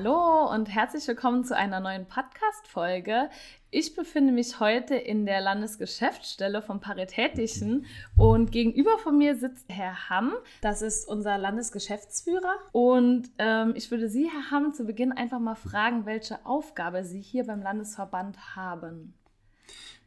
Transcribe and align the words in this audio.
Hallo 0.00 0.48
und 0.54 0.66
herzlich 0.66 1.08
willkommen 1.08 1.42
zu 1.42 1.56
einer 1.56 1.80
neuen 1.80 2.06
Podcast-Folge. 2.06 3.30
Ich 3.72 3.96
befinde 3.96 4.32
mich 4.32 4.60
heute 4.60 4.94
in 4.94 5.26
der 5.26 5.40
Landesgeschäftsstelle 5.40 6.62
vom 6.62 6.78
Paritätischen 6.78 7.84
und 8.16 8.52
gegenüber 8.52 8.96
von 8.98 9.18
mir 9.18 9.34
sitzt 9.34 9.68
Herr 9.68 10.08
Hamm. 10.08 10.34
Das 10.60 10.82
ist 10.82 11.08
unser 11.08 11.36
Landesgeschäftsführer. 11.36 12.54
Und 12.70 13.28
ähm, 13.38 13.72
ich 13.74 13.90
würde 13.90 14.08
Sie, 14.08 14.30
Herr 14.30 14.52
Hamm, 14.52 14.72
zu 14.72 14.84
Beginn 14.84 15.10
einfach 15.10 15.40
mal 15.40 15.56
fragen, 15.56 16.06
welche 16.06 16.46
Aufgabe 16.46 17.02
Sie 17.02 17.20
hier 17.20 17.44
beim 17.44 17.60
Landesverband 17.60 18.54
haben. 18.54 19.14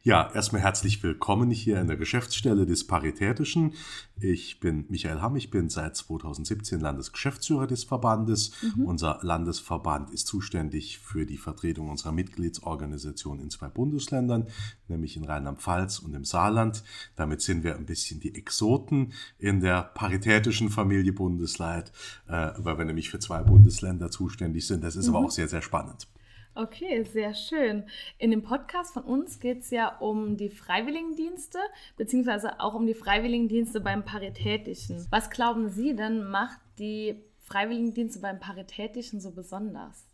Ja, 0.04 0.28
erstmal 0.34 0.62
herzlich 0.62 1.00
willkommen 1.04 1.52
hier 1.52 1.80
in 1.80 1.86
der 1.86 1.96
Geschäftsstelle 1.96 2.66
des 2.66 2.88
Paritätischen. 2.88 3.74
Ich 4.18 4.58
bin 4.58 4.84
Michael 4.88 5.20
Hamm, 5.20 5.36
ich 5.36 5.48
bin 5.52 5.68
seit 5.68 5.94
2017 5.94 6.80
Landesgeschäftsführer 6.80 7.68
des 7.68 7.84
Verbandes. 7.84 8.50
Mhm. 8.62 8.84
Unser 8.84 9.20
Landesverband 9.22 10.10
ist 10.10 10.26
zuständig 10.26 10.98
für 10.98 11.24
die 11.24 11.36
Vertretung 11.36 11.88
unserer 11.88 12.10
Mitgliedsorganisation 12.10 13.38
in 13.38 13.48
zwei 13.50 13.68
Bundesländern, 13.68 14.48
nämlich 14.88 15.16
in 15.16 15.22
Rheinland-Pfalz 15.22 16.00
und 16.00 16.14
im 16.14 16.24
Saarland. 16.24 16.82
Damit 17.14 17.40
sind 17.40 17.62
wir 17.62 17.76
ein 17.76 17.86
bisschen 17.86 18.18
die 18.18 18.34
Exoten 18.34 19.12
in 19.38 19.60
der 19.60 19.82
paritätischen 19.82 20.70
Familie 20.70 21.12
Bundesleid, 21.12 21.92
äh, 22.26 22.50
weil 22.56 22.76
wir 22.76 22.86
nämlich 22.86 23.08
für 23.08 23.20
zwei 23.20 23.44
Bundesländer 23.44 24.10
zuständig 24.10 24.66
sind. 24.66 24.82
Das 24.82 24.96
ist 24.96 25.06
mhm. 25.06 25.14
aber 25.14 25.26
auch 25.26 25.30
sehr, 25.30 25.46
sehr 25.46 25.62
spannend. 25.62 26.08
Okay, 26.54 27.02
sehr 27.04 27.34
schön. 27.34 27.84
In 28.18 28.30
dem 28.30 28.42
Podcast 28.42 28.92
von 28.92 29.04
uns 29.04 29.40
geht 29.40 29.60
es 29.60 29.70
ja 29.70 29.96
um 29.98 30.36
die 30.36 30.50
Freiwilligendienste, 30.50 31.58
beziehungsweise 31.96 32.60
auch 32.60 32.74
um 32.74 32.86
die 32.86 32.94
Freiwilligendienste 32.94 33.80
beim 33.80 34.04
Paritätischen. 34.04 35.06
Was 35.10 35.30
glauben 35.30 35.70
Sie 35.70 35.96
denn, 35.96 36.24
macht 36.24 36.60
die 36.78 37.22
Freiwilligendienste 37.38 38.20
beim 38.20 38.38
Paritätischen 38.38 39.20
so 39.20 39.30
besonders? 39.30 40.04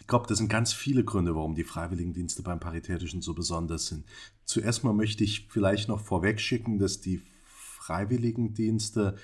Ich 0.00 0.06
glaube, 0.06 0.26
das 0.28 0.36
sind 0.36 0.48
ganz 0.48 0.74
viele 0.74 1.02
Gründe, 1.02 1.34
warum 1.34 1.54
die 1.54 1.64
Freiwilligendienste 1.64 2.42
beim 2.42 2.60
Paritätischen 2.60 3.22
so 3.22 3.32
besonders 3.32 3.86
sind. 3.86 4.04
Zuerst 4.44 4.84
mal 4.84 4.92
möchte 4.92 5.24
ich 5.24 5.48
vielleicht 5.48 5.88
noch 5.88 6.00
vorweg 6.00 6.40
schicken, 6.40 6.78
dass 6.78 7.00
die 7.00 7.22
Freiwilligendienste 7.46 9.16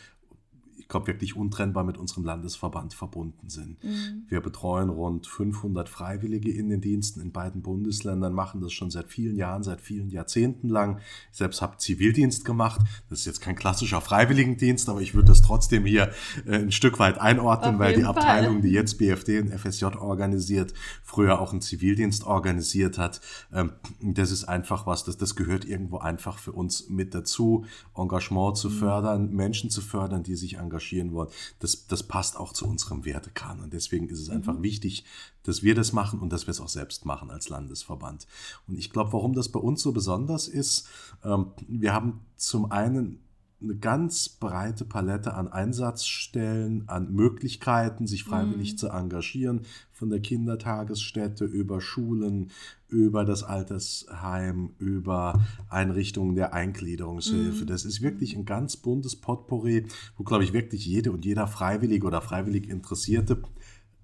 ich 0.80 0.88
glaube, 0.88 1.08
wirklich 1.08 1.36
untrennbar 1.36 1.84
mit 1.84 1.98
unserem 1.98 2.24
Landesverband 2.24 2.94
verbunden 2.94 3.50
sind. 3.50 3.82
Mhm. 3.84 4.24
Wir 4.28 4.40
betreuen 4.40 4.88
rund 4.88 5.26
500 5.26 5.88
Freiwillige 5.88 6.50
in 6.50 6.70
den 6.70 6.80
Diensten 6.80 7.20
in 7.20 7.32
beiden 7.32 7.60
Bundesländern, 7.60 8.32
machen 8.32 8.62
das 8.62 8.72
schon 8.72 8.90
seit 8.90 9.08
vielen 9.08 9.36
Jahren, 9.36 9.62
seit 9.62 9.80
vielen 9.80 10.08
Jahrzehnten 10.08 10.68
lang. 10.68 10.98
Ich 11.30 11.38
selbst 11.38 11.60
habe 11.60 11.76
Zivildienst 11.76 12.44
gemacht. 12.44 12.80
Das 13.10 13.20
ist 13.20 13.26
jetzt 13.26 13.40
kein 13.40 13.56
klassischer 13.56 14.00
Freiwilligendienst, 14.00 14.88
aber 14.88 15.00
ich 15.02 15.14
würde 15.14 15.28
das 15.28 15.42
trotzdem 15.42 15.84
hier 15.84 16.12
äh, 16.46 16.56
ein 16.56 16.72
Stück 16.72 16.98
weit 16.98 17.20
einordnen, 17.20 17.74
Auf 17.74 17.80
weil 17.80 17.94
die 17.94 18.04
Abteilung, 18.04 18.54
Fall. 18.54 18.62
die 18.62 18.70
jetzt 18.70 18.96
BFD 18.96 19.40
und 19.40 19.50
FSJ 19.50 19.84
organisiert, 19.84 20.72
früher 21.02 21.40
auch 21.40 21.52
einen 21.52 21.60
Zivildienst 21.60 22.24
organisiert 22.24 22.96
hat. 22.96 23.20
Ähm, 23.52 23.72
das 24.00 24.30
ist 24.30 24.44
einfach 24.44 24.86
was, 24.86 25.04
das, 25.04 25.18
das 25.18 25.36
gehört 25.36 25.66
irgendwo 25.66 25.98
einfach 25.98 26.38
für 26.38 26.52
uns 26.52 26.88
mit 26.88 27.14
dazu, 27.14 27.66
Engagement 27.94 28.56
zu 28.56 28.70
mhm. 28.70 28.74
fördern, 28.74 29.30
Menschen 29.30 29.68
zu 29.68 29.82
fördern, 29.82 30.22
die 30.22 30.36
sich 30.36 30.54
engagieren 30.54 30.69
engagieren 30.70 31.12
wollen, 31.12 31.28
das, 31.58 31.86
das 31.86 32.02
passt 32.02 32.36
auch 32.36 32.52
zu 32.52 32.66
unserem 32.66 33.04
Wertekanon. 33.04 33.70
Deswegen 33.70 34.08
ist 34.08 34.20
es 34.20 34.28
mhm. 34.28 34.36
einfach 34.36 34.62
wichtig, 34.62 35.04
dass 35.42 35.62
wir 35.62 35.74
das 35.74 35.92
machen 35.92 36.20
und 36.20 36.32
dass 36.32 36.46
wir 36.46 36.52
es 36.52 36.60
auch 36.60 36.68
selbst 36.68 37.04
machen 37.04 37.30
als 37.30 37.48
Landesverband. 37.48 38.26
Und 38.68 38.78
ich 38.78 38.91
glaube, 38.91 39.12
warum 39.12 39.34
das 39.34 39.48
bei 39.48 39.60
uns 39.60 39.82
so 39.82 39.92
besonders 39.92 40.48
ist, 40.48 40.88
ähm, 41.25 41.53
wir 41.66 41.92
haben 41.92 42.20
zum 42.36 42.70
einen 42.70 43.20
eine 43.62 43.76
ganz 43.76 44.28
breite 44.28 44.84
Palette 44.84 45.34
an 45.34 45.48
Einsatzstellen, 45.48 46.88
an 46.88 47.12
Möglichkeiten, 47.12 48.06
sich 48.06 48.25
freiwillig 48.25 48.72
mhm. 48.72 48.76
zu 48.78 48.88
engagieren, 48.88 49.62
von 49.93 50.09
der 50.09 50.21
Kindertagesstätte 50.21 51.44
über 51.44 51.81
Schulen, 51.81 52.50
über 52.88 53.25
das 53.25 53.43
Altersheim, 53.43 54.70
über 54.78 55.44
Einrichtungen 55.69 56.34
der 56.34 56.54
Eingliederungshilfe. 56.54 57.65
Mhm. 57.65 57.66
Das 57.66 57.84
ist 57.84 58.00
wirklich 58.00 58.34
ein 58.34 58.47
ganz 58.47 58.76
buntes 58.76 59.16
Potpourri, 59.16 59.87
wo, 60.16 60.25
glaube 60.25 60.44
ich, 60.44 60.53
wirklich 60.53 60.87
jede 60.87 61.12
und 61.12 61.25
jeder 61.25 61.47
Freiwillige 61.47 62.06
oder 62.06 62.22
freiwillig 62.22 62.69
Interessierte 62.69 63.43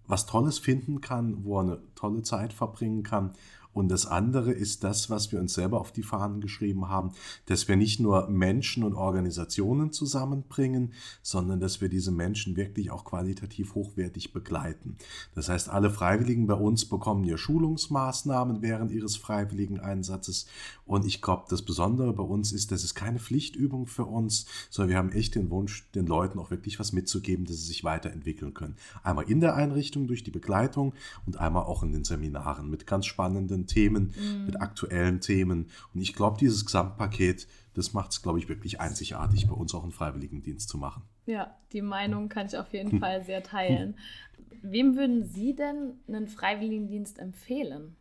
was 0.08 0.26
Tolles 0.26 0.60
finden 0.60 1.00
kann, 1.00 1.44
wo 1.44 1.58
er 1.58 1.62
eine 1.62 1.78
tolle 1.96 2.22
Zeit 2.22 2.52
verbringen 2.52 3.02
kann 3.02 3.32
und 3.76 3.90
das 3.90 4.06
andere 4.06 4.52
ist 4.52 4.84
das, 4.84 5.10
was 5.10 5.32
wir 5.32 5.38
uns 5.38 5.52
selber 5.52 5.78
auf 5.78 5.92
die 5.92 6.02
Fahnen 6.02 6.40
geschrieben 6.40 6.88
haben, 6.88 7.10
dass 7.44 7.68
wir 7.68 7.76
nicht 7.76 8.00
nur 8.00 8.26
Menschen 8.26 8.84
und 8.84 8.94
Organisationen 8.94 9.92
zusammenbringen, 9.92 10.94
sondern 11.20 11.60
dass 11.60 11.82
wir 11.82 11.90
diese 11.90 12.10
Menschen 12.10 12.56
wirklich 12.56 12.90
auch 12.90 13.04
qualitativ 13.04 13.74
hochwertig 13.74 14.32
begleiten. 14.32 14.96
Das 15.34 15.50
heißt, 15.50 15.68
alle 15.68 15.90
Freiwilligen 15.90 16.46
bei 16.46 16.54
uns 16.54 16.86
bekommen 16.86 17.22
hier 17.22 17.36
Schulungsmaßnahmen 17.36 18.62
während 18.62 18.92
ihres 18.92 19.16
freiwilligen 19.16 19.78
Einsatzes. 19.78 20.46
Und 20.86 21.04
ich 21.04 21.20
glaube, 21.20 21.44
das 21.50 21.60
Besondere 21.60 22.14
bei 22.14 22.22
uns 22.22 22.52
ist, 22.52 22.72
das 22.72 22.82
ist 22.82 22.94
keine 22.94 23.18
Pflichtübung 23.18 23.86
für 23.86 24.06
uns, 24.06 24.46
sondern 24.70 24.88
wir 24.88 24.96
haben 24.96 25.12
echt 25.12 25.34
den 25.34 25.50
Wunsch, 25.50 25.86
den 25.94 26.06
Leuten 26.06 26.38
auch 26.38 26.50
wirklich 26.50 26.80
was 26.80 26.94
mitzugeben, 26.94 27.44
dass 27.44 27.56
sie 27.56 27.66
sich 27.66 27.84
weiterentwickeln 27.84 28.54
können. 28.54 28.76
Einmal 29.02 29.30
in 29.30 29.40
der 29.40 29.54
Einrichtung 29.54 30.06
durch 30.06 30.24
die 30.24 30.30
Begleitung 30.30 30.94
und 31.26 31.36
einmal 31.38 31.64
auch 31.64 31.82
in 31.82 31.92
den 31.92 32.04
Seminaren 32.04 32.70
mit 32.70 32.86
ganz 32.86 33.04
spannenden 33.04 33.65
Themen, 33.66 34.14
mhm. 34.18 34.46
mit 34.46 34.60
aktuellen 34.60 35.20
Themen. 35.20 35.70
Und 35.94 36.00
ich 36.00 36.14
glaube, 36.14 36.38
dieses 36.38 36.64
Gesamtpaket, 36.64 37.46
das 37.74 37.92
macht 37.92 38.12
es, 38.12 38.22
glaube 38.22 38.38
ich, 38.38 38.48
wirklich 38.48 38.80
einzigartig, 38.80 39.46
bei 39.46 39.54
uns 39.54 39.74
auch 39.74 39.82
einen 39.82 39.92
Freiwilligendienst 39.92 40.68
zu 40.68 40.78
machen. 40.78 41.02
Ja, 41.26 41.56
die 41.72 41.82
Meinung 41.82 42.28
kann 42.28 42.46
ich 42.46 42.56
auf 42.56 42.72
jeden 42.72 42.92
hm. 42.92 43.00
Fall 43.00 43.24
sehr 43.24 43.42
teilen. 43.42 43.96
Wem 44.62 44.96
würden 44.96 45.24
Sie 45.24 45.54
denn 45.54 45.94
einen 46.08 46.28
Freiwilligendienst 46.28 47.18
empfehlen? 47.18 47.96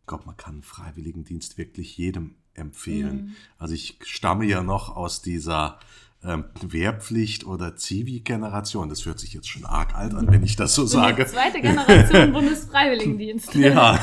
Ich 0.00 0.06
glaube, 0.06 0.26
man 0.26 0.36
kann 0.36 0.54
einen 0.54 0.62
Freiwilligendienst 0.62 1.58
wirklich 1.58 1.96
jedem 1.96 2.36
empfehlen. 2.54 3.16
Mhm. 3.16 3.36
Also 3.58 3.74
ich 3.74 3.98
stamme 4.04 4.44
ja 4.44 4.62
noch 4.62 4.94
aus 4.94 5.22
dieser 5.22 5.78
ähm, 6.24 6.44
Wehrpflicht 6.60 7.46
oder 7.46 7.76
Zivi-Generation. 7.76 8.88
Das 8.88 9.04
hört 9.06 9.18
sich 9.18 9.32
jetzt 9.32 9.48
schon 9.48 9.64
arg 9.64 9.94
alt 9.94 10.14
an, 10.14 10.30
wenn 10.30 10.42
ich 10.42 10.56
das 10.56 10.74
so, 10.74 10.82
so 10.82 10.98
sage. 10.98 11.26
Zweite 11.26 11.60
Generation 11.60 12.32
Bundesfreiwilligendienst. 12.32 13.54
ja. 13.54 13.98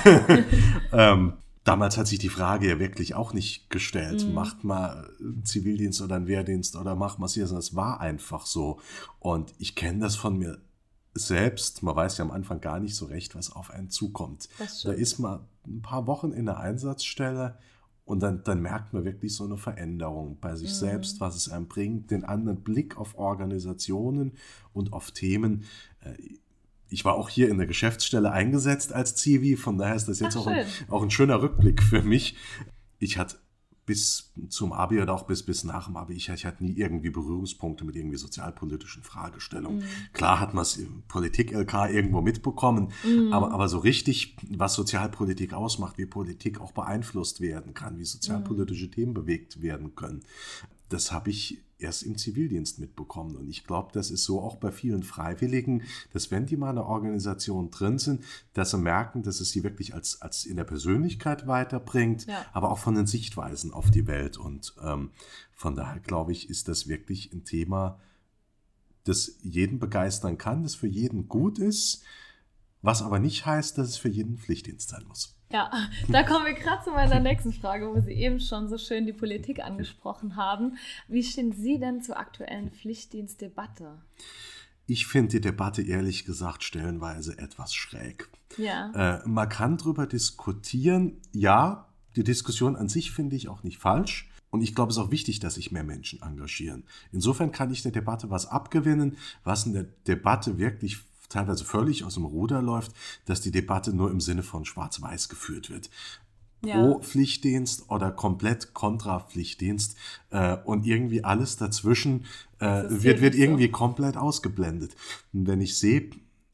ähm, 0.91 1.33
damals 1.63 1.97
hat 1.97 2.07
sich 2.07 2.19
die 2.19 2.29
Frage 2.29 2.69
ja 2.69 2.79
wirklich 2.79 3.15
auch 3.15 3.33
nicht 3.33 3.69
gestellt. 3.69 4.25
Mhm. 4.25 4.33
Macht 4.33 4.63
mal 4.63 5.09
einen 5.19 5.45
Zivildienst 5.45 6.01
oder 6.01 6.15
einen 6.15 6.27
Wehrdienst 6.27 6.75
oder 6.75 6.95
macht 6.95 7.19
mal 7.19 7.29
hier. 7.29 7.47
Das 7.47 7.75
war 7.75 7.99
einfach 7.99 8.45
so. 8.45 8.79
Und 9.19 9.53
ich 9.57 9.75
kenne 9.75 9.99
das 9.99 10.15
von 10.15 10.37
mir 10.37 10.59
selbst. 11.13 11.83
Man 11.83 11.95
weiß 11.95 12.17
ja 12.17 12.25
am 12.25 12.31
Anfang 12.31 12.61
gar 12.61 12.79
nicht 12.79 12.95
so 12.95 13.05
recht, 13.05 13.35
was 13.35 13.51
auf 13.51 13.71
einen 13.71 13.89
zukommt. 13.89 14.49
Da 14.83 14.91
ist 14.91 15.19
man 15.19 15.41
ein 15.65 15.81
paar 15.81 16.07
Wochen 16.07 16.31
in 16.31 16.45
der 16.45 16.57
Einsatzstelle 16.57 17.57
und 18.05 18.21
dann, 18.21 18.43
dann 18.43 18.61
merkt 18.61 18.93
man 18.93 19.05
wirklich 19.05 19.33
so 19.33 19.45
eine 19.45 19.57
Veränderung 19.57 20.37
bei 20.41 20.55
sich 20.55 20.69
mhm. 20.69 20.75
selbst, 20.75 21.21
was 21.21 21.35
es 21.35 21.49
einem 21.49 21.67
bringt, 21.67 22.11
den 22.11 22.25
anderen 22.25 22.61
Blick 22.61 22.97
auf 22.97 23.17
Organisationen 23.17 24.33
und 24.73 24.91
auf 24.91 25.11
Themen. 25.11 25.63
Äh, 26.01 26.13
ich 26.89 27.05
war 27.05 27.15
auch 27.15 27.29
hier 27.29 27.49
in 27.49 27.57
der 27.57 27.67
Geschäftsstelle 27.67 28.31
eingesetzt 28.31 28.93
als 28.93 29.15
Zivi, 29.15 29.55
von 29.55 29.77
daher 29.77 29.95
ist 29.95 30.07
das 30.07 30.19
jetzt 30.19 30.35
auch 30.35 30.47
ein, 30.47 30.65
auch 30.89 31.01
ein 31.01 31.09
schöner 31.09 31.41
Rückblick 31.41 31.81
für 31.81 32.03
mich. 32.03 32.35
Ich 32.99 33.17
hatte 33.17 33.37
bis 33.85 34.31
zum 34.49 34.71
Abi 34.71 35.01
oder 35.01 35.13
auch 35.13 35.23
bis, 35.23 35.43
bis 35.43 35.63
nach 35.63 35.87
dem 35.87 35.97
Abi, 35.97 36.13
ich, 36.13 36.29
ich 36.29 36.45
hatte 36.45 36.63
nie 36.63 36.77
irgendwie 36.77 37.09
Berührungspunkte 37.09 37.83
mit 37.83 37.95
irgendwie 37.95 38.17
sozialpolitischen 38.17 39.03
Fragestellungen. 39.03 39.79
Mhm. 39.79 40.13
Klar 40.13 40.39
hat 40.39 40.53
man 40.53 40.61
es 40.61 40.77
im 40.77 41.03
Politik-LK 41.07 41.89
irgendwo 41.91 42.21
mitbekommen, 42.21 42.91
mhm. 43.03 43.33
aber, 43.33 43.51
aber 43.51 43.67
so 43.67 43.79
richtig, 43.79 44.37
was 44.49 44.73
Sozialpolitik 44.75 45.53
ausmacht, 45.53 45.97
wie 45.97 46.05
Politik 46.05 46.61
auch 46.61 46.71
beeinflusst 46.71 47.41
werden 47.41 47.73
kann, 47.73 47.99
wie 47.99 48.05
sozialpolitische 48.05 48.85
mhm. 48.85 48.91
Themen 48.91 49.13
bewegt 49.13 49.61
werden 49.61 49.95
können, 49.95 50.23
das 50.93 51.11
habe 51.11 51.31
ich 51.31 51.63
erst 51.79 52.03
im 52.03 52.17
Zivildienst 52.17 52.79
mitbekommen. 52.79 53.35
Und 53.35 53.49
ich 53.49 53.65
glaube, 53.65 53.89
das 53.93 54.11
ist 54.11 54.23
so 54.23 54.39
auch 54.39 54.57
bei 54.57 54.71
vielen 54.71 55.03
Freiwilligen, 55.03 55.83
dass 56.13 56.31
wenn 56.31 56.45
die 56.45 56.55
mal 56.55 56.69
in 56.69 56.77
einer 56.77 56.87
Organisation 56.87 57.71
drin 57.71 57.97
sind, 57.97 58.23
dass 58.53 58.71
sie 58.71 58.77
merken, 58.77 59.23
dass 59.23 59.41
es 59.41 59.51
sie 59.51 59.63
wirklich 59.63 59.93
als, 59.93 60.21
als 60.21 60.45
in 60.45 60.55
der 60.55 60.63
Persönlichkeit 60.63 61.47
weiterbringt, 61.47 62.27
ja. 62.27 62.45
aber 62.53 62.71
auch 62.71 62.77
von 62.77 62.95
den 62.95 63.07
Sichtweisen 63.07 63.73
auf 63.73 63.91
die 63.91 64.07
Welt. 64.07 64.37
Und 64.37 64.75
ähm, 64.81 65.11
von 65.51 65.75
daher 65.75 65.99
glaube 65.99 66.31
ich, 66.31 66.49
ist 66.49 66.67
das 66.67 66.87
wirklich 66.87 67.33
ein 67.33 67.43
Thema, 67.43 67.99
das 69.03 69.37
jeden 69.41 69.79
begeistern 69.79 70.37
kann, 70.37 70.63
das 70.63 70.75
für 70.75 70.87
jeden 70.87 71.27
gut 71.27 71.59
ist, 71.59 72.03
was 72.81 73.01
aber 73.01 73.19
nicht 73.19 73.45
heißt, 73.45 73.77
dass 73.77 73.89
es 73.89 73.97
für 73.97 74.09
jeden 74.09 74.37
Pflichtdienst 74.37 74.89
sein 74.89 75.05
muss. 75.07 75.35
Ja, 75.53 75.69
da 76.09 76.23
kommen 76.23 76.47
wir 76.47 76.53
gerade 76.53 76.83
zu 76.83 76.89
meiner 76.89 77.19
nächsten 77.19 77.53
Frage, 77.53 77.87
wo 77.87 78.01
Sie 78.01 78.11
eben 78.11 78.39
schon 78.39 78.67
so 78.69 78.79
schön 78.79 79.05
die 79.05 79.13
Politik 79.13 79.63
angesprochen 79.63 80.35
haben. 80.35 80.77
Wie 81.07 81.21
stehen 81.21 81.51
Sie 81.51 81.79
denn 81.79 82.01
zur 82.01 82.17
aktuellen 82.17 82.71
Pflichtdienstdebatte? 82.71 84.01
Ich 84.87 85.05
finde 85.05 85.33
die 85.33 85.41
Debatte 85.41 85.83
ehrlich 85.83 86.25
gesagt 86.25 86.63
stellenweise 86.63 87.37
etwas 87.37 87.75
schräg. 87.75 88.29
Ja. 88.57 89.19
Äh, 89.19 89.27
man 89.27 89.47
kann 89.47 89.77
darüber 89.77 90.07
diskutieren. 90.07 91.21
Ja, 91.33 91.87
die 92.15 92.23
Diskussion 92.23 92.75
an 92.75 92.89
sich 92.89 93.11
finde 93.11 93.35
ich 93.35 93.47
auch 93.47 93.61
nicht 93.61 93.77
falsch. 93.77 94.31
Und 94.49 94.61
ich 94.61 94.73
glaube, 94.73 94.89
es 94.89 94.97
ist 94.97 95.03
auch 95.03 95.11
wichtig, 95.11 95.39
dass 95.39 95.55
sich 95.55 95.71
mehr 95.71 95.83
Menschen 95.83 96.21
engagieren. 96.23 96.83
Insofern 97.11 97.51
kann 97.51 97.71
ich 97.71 97.83
der 97.83 97.91
Debatte 97.91 98.31
was 98.31 98.47
abgewinnen, 98.47 99.17
was 99.43 99.67
in 99.67 99.73
der 99.73 99.85
Debatte 100.07 100.57
wirklich 100.57 100.97
teilweise 101.33 101.65
völlig 101.65 102.03
aus 102.03 102.15
dem 102.15 102.25
Ruder 102.25 102.61
läuft, 102.61 102.93
dass 103.25 103.41
die 103.41 103.51
Debatte 103.51 103.93
nur 103.93 104.11
im 104.11 104.21
Sinne 104.21 104.43
von 104.43 104.65
Schwarz-Weiß 104.65 105.29
geführt 105.29 105.69
wird. 105.69 105.89
Pro 106.61 106.99
Pflichtdienst 106.99 107.89
oder 107.89 108.09
komplett 108.09 108.73
kontra 108.73 109.19
Pflichtdienst 109.19 109.97
äh, 110.29 110.55
und 110.63 110.85
irgendwie 110.85 111.23
alles 111.25 111.57
dazwischen 111.57 112.23
äh, 112.59 112.83
wird, 112.87 113.19
wird 113.19 113.35
irgendwie 113.35 113.65
so. 113.65 113.71
komplett 113.71 114.15
ausgeblendet. 114.15 114.95
Und 115.33 115.45
wenn 115.47 115.59
ich 115.59 115.77
sehe, 115.77 116.09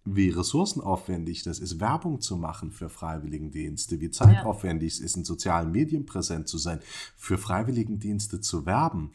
wie 0.06 0.30
ressourcenaufwendig 0.30 1.44
das 1.44 1.60
ist, 1.60 1.80
Werbung 1.80 2.22
zu 2.22 2.38
machen 2.38 2.72
für 2.72 2.90
Freiwilligendienste, 2.90 4.02
wie 4.02 4.10
zeitaufwendig 4.10 4.94
es 4.94 5.00
ist, 5.00 5.18
in 5.18 5.26
sozialen 5.26 5.72
Medien 5.72 6.08
präsent 6.08 6.48
zu 6.48 6.58
sein, 6.58 6.80
für 7.16 7.38
Freiwilligendienste 7.38 8.42
zu 8.42 8.66
werben, 8.66 9.12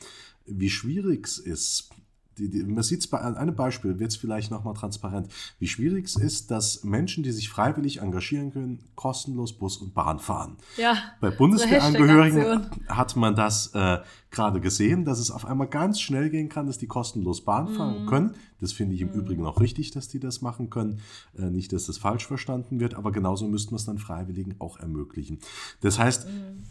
wie 0.46 0.70
schwierig 0.70 1.26
es 1.26 1.38
ist, 1.38 1.90
die, 2.38 2.50
die, 2.50 2.62
man 2.64 2.82
sieht 2.82 3.00
es 3.00 3.06
bei 3.06 3.20
einem 3.20 3.54
Beispiel, 3.54 3.98
wird 3.98 4.10
es 4.10 4.16
vielleicht 4.16 4.50
nochmal 4.50 4.74
transparent, 4.74 5.28
wie 5.58 5.68
schwierig 5.68 6.06
es 6.06 6.16
ist, 6.16 6.50
dass 6.50 6.84
Menschen, 6.84 7.22
die 7.22 7.32
sich 7.32 7.48
freiwillig 7.48 8.00
engagieren 8.00 8.52
können, 8.52 8.80
kostenlos 8.94 9.52
Bus 9.52 9.76
und 9.78 9.94
Bahn 9.94 10.18
fahren. 10.18 10.56
Ja, 10.76 10.96
bei 11.20 11.30
Bundeswehrangehörigen 11.30 12.70
hat 12.88 13.16
man 13.16 13.34
das 13.34 13.68
äh, 13.74 13.98
gerade 14.30 14.60
gesehen, 14.60 15.04
dass 15.04 15.18
es 15.18 15.30
auf 15.30 15.46
einmal 15.46 15.68
ganz 15.68 16.00
schnell 16.00 16.30
gehen 16.30 16.48
kann, 16.48 16.66
dass 16.66 16.78
die 16.78 16.86
kostenlos 16.86 17.44
Bahn 17.44 17.68
fahren 17.68 18.02
mhm. 18.02 18.06
können. 18.06 18.34
Das 18.60 18.72
finde 18.72 18.94
ich 18.94 19.00
im 19.00 19.08
mhm. 19.08 19.20
Übrigen 19.20 19.46
auch 19.46 19.60
richtig, 19.60 19.90
dass 19.92 20.08
die 20.08 20.20
das 20.20 20.42
machen 20.42 20.70
können. 20.70 21.00
Äh, 21.38 21.50
nicht, 21.50 21.72
dass 21.72 21.86
das 21.86 21.98
falsch 21.98 22.26
verstanden 22.26 22.80
wird, 22.80 22.94
aber 22.94 23.12
genauso 23.12 23.46
müssten 23.46 23.72
wir 23.72 23.76
es 23.76 23.84
dann 23.84 23.98
Freiwilligen 23.98 24.56
auch 24.58 24.78
ermöglichen. 24.78 25.38
Das 25.80 25.98
heißt, 25.98 26.28
mhm 26.28 26.64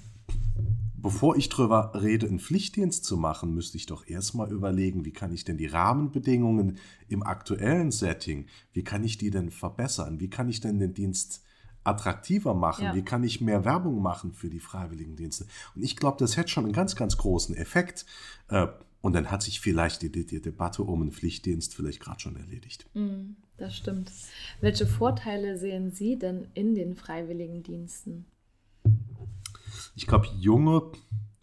bevor 1.04 1.36
ich 1.36 1.50
darüber 1.50 1.92
rede, 2.02 2.28
einen 2.28 2.40
Pflichtdienst 2.40 3.04
zu 3.04 3.18
machen, 3.18 3.54
müsste 3.54 3.78
ich 3.78 3.86
doch 3.86 4.08
erstmal 4.08 4.52
überlegen, 4.52 5.06
wie 5.06 5.12
kann 5.12 5.34
ich 5.34 5.44
denn 5.44 5.58
die 5.58 5.68
Rahmenbedingungen 5.68 6.78
im 7.10 7.24
aktuellen 7.24 7.92
Setting, 7.92 8.48
wie 8.72 8.84
kann 8.84 9.04
ich 9.04 9.18
die 9.18 9.30
denn 9.30 9.52
verbessern? 9.52 10.20
Wie 10.22 10.30
kann 10.30 10.50
ich 10.50 10.62
denn 10.62 10.80
den 10.80 10.94
Dienst 10.94 11.44
attraktiver 11.84 12.54
machen? 12.54 12.86
Ja. 12.86 12.96
Wie 12.96 13.04
kann 13.04 13.24
ich 13.24 13.42
mehr 13.42 13.66
Werbung 13.66 14.02
machen 14.02 14.32
für 14.32 14.50
die 14.50 14.62
Freiwilligendienste? 14.62 15.46
Und 15.76 15.84
ich 15.84 15.98
glaube, 15.98 16.18
das 16.20 16.38
hätte 16.38 16.50
schon 16.50 16.64
einen 16.64 16.74
ganz, 16.74 16.96
ganz 16.96 17.18
großen 17.18 17.56
Effekt. 17.56 18.06
Äh, 18.48 18.68
und 19.02 19.12
dann 19.12 19.30
hat 19.30 19.44
sich 19.44 19.60
vielleicht 19.60 20.02
die, 20.02 20.10
die 20.10 20.42
Debatte 20.42 20.84
um 20.84 21.02
einen 21.02 21.12
Pflichtdienst 21.12 21.76
vielleicht 21.76 22.00
gerade 22.00 22.22
schon 22.22 22.38
erledigt. 22.38 22.86
Mm, 22.94 23.36
das 23.58 23.76
stimmt. 23.76 24.10
Welche 24.62 24.88
Vorteile 24.88 25.58
sehen 25.58 25.92
Sie 25.92 26.18
denn 26.18 26.48
in 26.54 26.74
den 26.74 26.96
Freiwilligendiensten? 26.96 28.26
Ich 29.96 30.08
glaube, 30.08 30.28
junge 30.40 30.92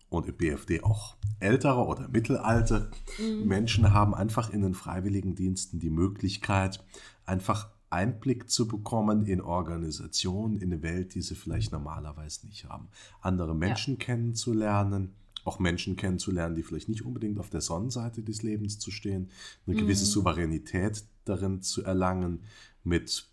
und 0.09 0.27
im 0.27 0.37
BFD 0.37 0.83
auch 0.83 1.17
ältere 1.39 1.87
oder 1.87 2.09
mittelalte 2.09 2.91
mhm. 3.19 3.47
Menschen 3.47 3.93
haben 3.93 4.15
einfach 4.15 4.51
in 4.51 4.63
den 4.63 4.75
Freiwilligendiensten 4.75 5.81
die 5.81 5.91
Möglichkeit, 5.91 6.85
einfach 7.25 7.71
Einblick 7.91 8.49
zu 8.49 8.69
bekommen 8.69 9.27
in 9.27 9.41
Organisationen, 9.41 10.57
in 10.57 10.73
eine 10.73 10.83
Welt, 10.83 11.15
die 11.15 11.23
sie 11.23 11.35
vielleicht 11.35 11.73
normalerweise 11.73 12.47
nicht 12.47 12.69
haben. 12.69 12.89
Andere 13.21 13.55
Menschen 13.55 13.95
ja. 13.95 14.05
kennenzulernen, 14.05 15.15
auch 15.45 15.59
Menschen 15.59 15.97
kennenzulernen, 15.97 16.55
die 16.55 16.63
vielleicht 16.63 16.89
nicht 16.89 17.05
unbedingt 17.05 17.39
auf 17.41 17.51
der 17.51 17.61
Sonnenseite 17.61 18.23
des 18.23 18.43
Lebens 18.43 18.79
zu 18.79 18.91
stehen, 18.91 19.31
eine 19.67 19.75
mhm. 19.75 19.81
gewisse 19.81 20.05
Souveränität 20.05 21.05
darin 21.25 21.63
zu 21.63 21.83
erlangen, 21.83 22.45
mit 22.85 23.27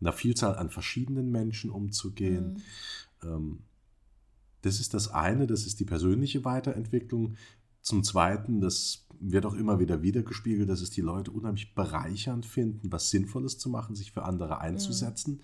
einer 0.00 0.12
Vielzahl 0.12 0.56
an 0.56 0.70
verschiedenen 0.70 1.30
Menschen 1.30 1.70
umzugehen. 1.70 2.62
Mhm. 3.22 3.28
Ähm, 3.28 3.58
das 4.66 4.80
ist 4.80 4.94
das 4.94 5.08
eine, 5.08 5.46
das 5.46 5.64
ist 5.64 5.78
die 5.78 5.84
persönliche 5.84 6.44
Weiterentwicklung. 6.44 7.36
Zum 7.82 8.02
Zweiten, 8.02 8.60
das 8.60 9.06
wird 9.20 9.46
auch 9.46 9.54
immer 9.54 9.78
wieder 9.78 10.02
wiedergespiegelt, 10.02 10.68
dass 10.68 10.80
es 10.80 10.90
die 10.90 11.00
Leute 11.00 11.30
unheimlich 11.30 11.74
bereichernd 11.74 12.44
finden, 12.44 12.90
was 12.90 13.10
Sinnvolles 13.10 13.58
zu 13.58 13.70
machen, 13.70 13.94
sich 13.94 14.10
für 14.10 14.24
andere 14.24 14.60
einzusetzen. 14.60 15.40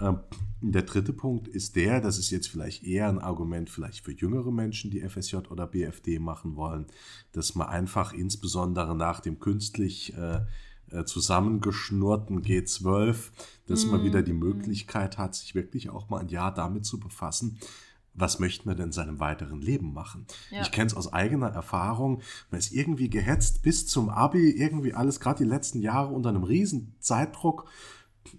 Mhm. 0.00 0.06
Ähm, 0.06 0.18
der 0.60 0.82
dritte 0.82 1.12
Punkt 1.12 1.48
ist 1.48 1.74
der, 1.74 2.00
das 2.00 2.18
ist 2.18 2.30
jetzt 2.30 2.46
vielleicht 2.46 2.84
eher 2.84 3.08
ein 3.08 3.18
Argument 3.18 3.68
vielleicht 3.68 4.04
für 4.04 4.12
jüngere 4.12 4.52
Menschen, 4.52 4.92
die 4.92 5.00
FSJ 5.00 5.38
oder 5.50 5.66
BFD 5.66 6.20
machen 6.20 6.54
wollen, 6.54 6.86
dass 7.32 7.56
man 7.56 7.66
einfach 7.66 8.12
insbesondere 8.12 8.96
nach 8.96 9.18
dem 9.20 9.40
künstlich 9.40 10.14
äh, 10.14 10.40
äh 10.90 11.04
zusammengeschnurrten 11.04 12.42
G12, 12.42 13.32
dass 13.66 13.84
mhm. 13.84 13.90
man 13.90 14.04
wieder 14.04 14.22
die 14.22 14.32
Möglichkeit 14.32 15.18
hat, 15.18 15.34
sich 15.34 15.56
wirklich 15.56 15.90
auch 15.90 16.08
mal 16.08 16.20
ein 16.20 16.28
Jahr 16.28 16.54
damit 16.54 16.86
zu 16.86 17.00
befassen, 17.00 17.58
was 18.14 18.38
möchte 18.38 18.66
man 18.66 18.76
denn 18.76 18.86
in 18.86 18.92
seinem 18.92 19.20
weiteren 19.20 19.60
Leben 19.60 19.92
machen? 19.92 20.26
Ja. 20.50 20.62
Ich 20.62 20.70
kenne 20.70 20.88
es 20.88 20.94
aus 20.94 21.12
eigener 21.12 21.48
Erfahrung. 21.48 22.22
Man 22.50 22.58
ist 22.58 22.72
irgendwie 22.72 23.08
gehetzt 23.08 23.62
bis 23.62 23.86
zum 23.86 24.10
Abi, 24.10 24.50
irgendwie 24.50 24.94
alles, 24.94 25.20
gerade 25.20 25.44
die 25.44 25.48
letzten 25.48 25.80
Jahre 25.80 26.12
unter 26.12 26.28
einem 26.28 26.44
riesen 26.44 26.94
Zeitdruck. 27.00 27.68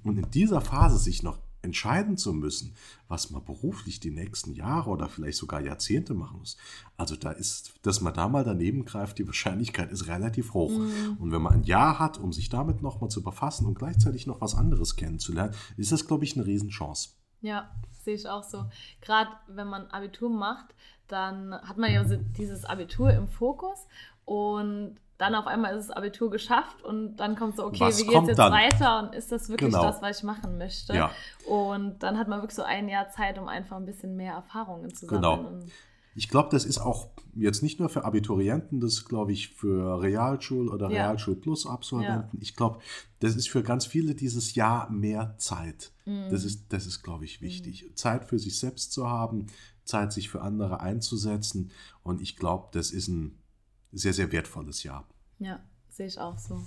Und 0.03 0.17
in 0.17 0.29
dieser 0.31 0.61
Phase 0.61 0.97
sich 0.97 1.23
noch 1.23 1.39
entscheiden 1.63 2.17
zu 2.17 2.33
müssen, 2.33 2.75
was 3.07 3.31
man 3.31 3.43
beruflich 3.43 3.99
die 3.99 4.11
nächsten 4.11 4.53
Jahre 4.53 4.89
oder 4.89 5.07
vielleicht 5.07 5.37
sogar 5.37 5.61
Jahrzehnte 5.61 6.13
machen 6.13 6.39
muss. 6.39 6.57
Also 6.97 7.15
da 7.15 7.31
ist, 7.31 7.73
dass 7.81 8.01
man 8.01 8.13
da 8.13 8.27
mal 8.27 8.43
daneben 8.43 8.85
greift, 8.85 9.17
die 9.17 9.25
Wahrscheinlichkeit 9.25 9.91
ist 9.91 10.07
relativ 10.07 10.53
hoch. 10.53 10.71
Mhm. 10.71 11.17
Und 11.19 11.31
wenn 11.31 11.41
man 11.41 11.53
ein 11.53 11.63
Jahr 11.63 11.99
hat, 11.99 12.17
um 12.17 12.33
sich 12.33 12.49
damit 12.49 12.81
nochmal 12.81 13.09
zu 13.09 13.23
befassen 13.23 13.65
und 13.65 13.75
gleichzeitig 13.75 14.27
noch 14.27 14.41
was 14.41 14.55
anderes 14.55 14.97
kennenzulernen, 14.97 15.55
ist 15.77 15.91
das, 15.91 16.05
glaube 16.05 16.25
ich, 16.25 16.35
eine 16.35 16.45
Riesenchance. 16.45 17.09
Ja, 17.43 17.69
sehe 17.91 18.15
ich 18.15 18.27
auch 18.27 18.43
so. 18.43 18.65
Gerade 19.01 19.29
wenn 19.47 19.67
man 19.67 19.87
Abitur 19.87 20.29
macht, 20.29 20.73
dann 21.07 21.53
hat 21.53 21.77
man 21.77 21.91
ja 21.91 22.03
dieses 22.03 22.65
Abitur 22.65 23.11
im 23.11 23.27
Fokus 23.27 23.87
und 24.25 24.95
dann 25.17 25.35
auf 25.35 25.45
einmal 25.45 25.77
ist 25.77 25.89
das 25.89 25.95
Abitur 25.95 26.31
geschafft 26.31 26.81
und 26.83 27.17
dann 27.17 27.35
kommt 27.35 27.55
so, 27.55 27.65
okay, 27.65 27.81
was 27.81 27.99
wie 27.99 28.07
geht 28.07 28.21
es 28.23 28.27
jetzt 28.29 28.39
dann? 28.39 28.51
weiter 28.51 28.99
und 28.99 29.13
ist 29.13 29.31
das 29.31 29.47
wirklich 29.49 29.71
genau. 29.71 29.83
das, 29.83 30.01
was 30.01 30.17
ich 30.17 30.23
machen 30.23 30.57
möchte? 30.57 30.93
Ja. 30.93 31.11
Und 31.47 31.99
dann 32.01 32.17
hat 32.17 32.27
man 32.27 32.39
wirklich 32.39 32.55
so 32.55 32.63
ein 32.63 32.89
Jahr 32.89 33.09
Zeit, 33.09 33.37
um 33.37 33.47
einfach 33.47 33.77
ein 33.77 33.85
bisschen 33.85 34.15
mehr 34.15 34.33
Erfahrungen 34.33 34.93
zu 34.93 35.05
sammeln. 35.05 35.59
Genau. 35.59 35.65
Ich 36.15 36.29
glaube, 36.29 36.49
das 36.51 36.65
ist 36.65 36.79
auch 36.79 37.09
jetzt 37.35 37.63
nicht 37.63 37.79
nur 37.79 37.89
für 37.89 38.05
Abiturienten, 38.05 38.79
das 38.79 39.05
glaube 39.05 39.31
ich 39.33 39.49
für 39.49 39.99
Realschul- 40.01 40.69
oder 40.69 40.89
ja. 40.89 41.05
Realschul-Plus-Absolventen. 41.05 42.37
Ja. 42.37 42.41
Ich 42.41 42.55
glaube, 42.55 42.79
das 43.19 43.35
ist 43.35 43.49
für 43.49 43.63
ganz 43.63 43.85
viele 43.85 44.13
dieses 44.15 44.55
Jahr 44.55 44.89
mehr 44.91 45.35
Zeit. 45.37 45.91
Mhm. 46.05 46.29
Das 46.29 46.43
ist, 46.43 46.71
das 46.71 46.85
ist 46.85 47.01
glaube 47.01 47.25
ich, 47.25 47.41
wichtig. 47.41 47.83
Mhm. 47.83 47.95
Zeit 47.95 48.25
für 48.25 48.37
sich 48.37 48.59
selbst 48.59 48.91
zu 48.91 49.09
haben, 49.09 49.47
Zeit, 49.85 50.13
sich 50.13 50.29
für 50.29 50.41
andere 50.41 50.79
einzusetzen. 50.79 51.71
Und 52.03 52.21
ich 52.21 52.35
glaube, 52.35 52.69
das 52.71 52.91
ist 52.91 53.07
ein 53.07 53.39
sehr, 53.91 54.13
sehr 54.13 54.31
wertvolles 54.31 54.83
Jahr. 54.83 55.07
Ja, 55.39 55.59
sehe 55.89 56.07
ich 56.07 56.19
auch 56.19 56.37
so. 56.37 56.63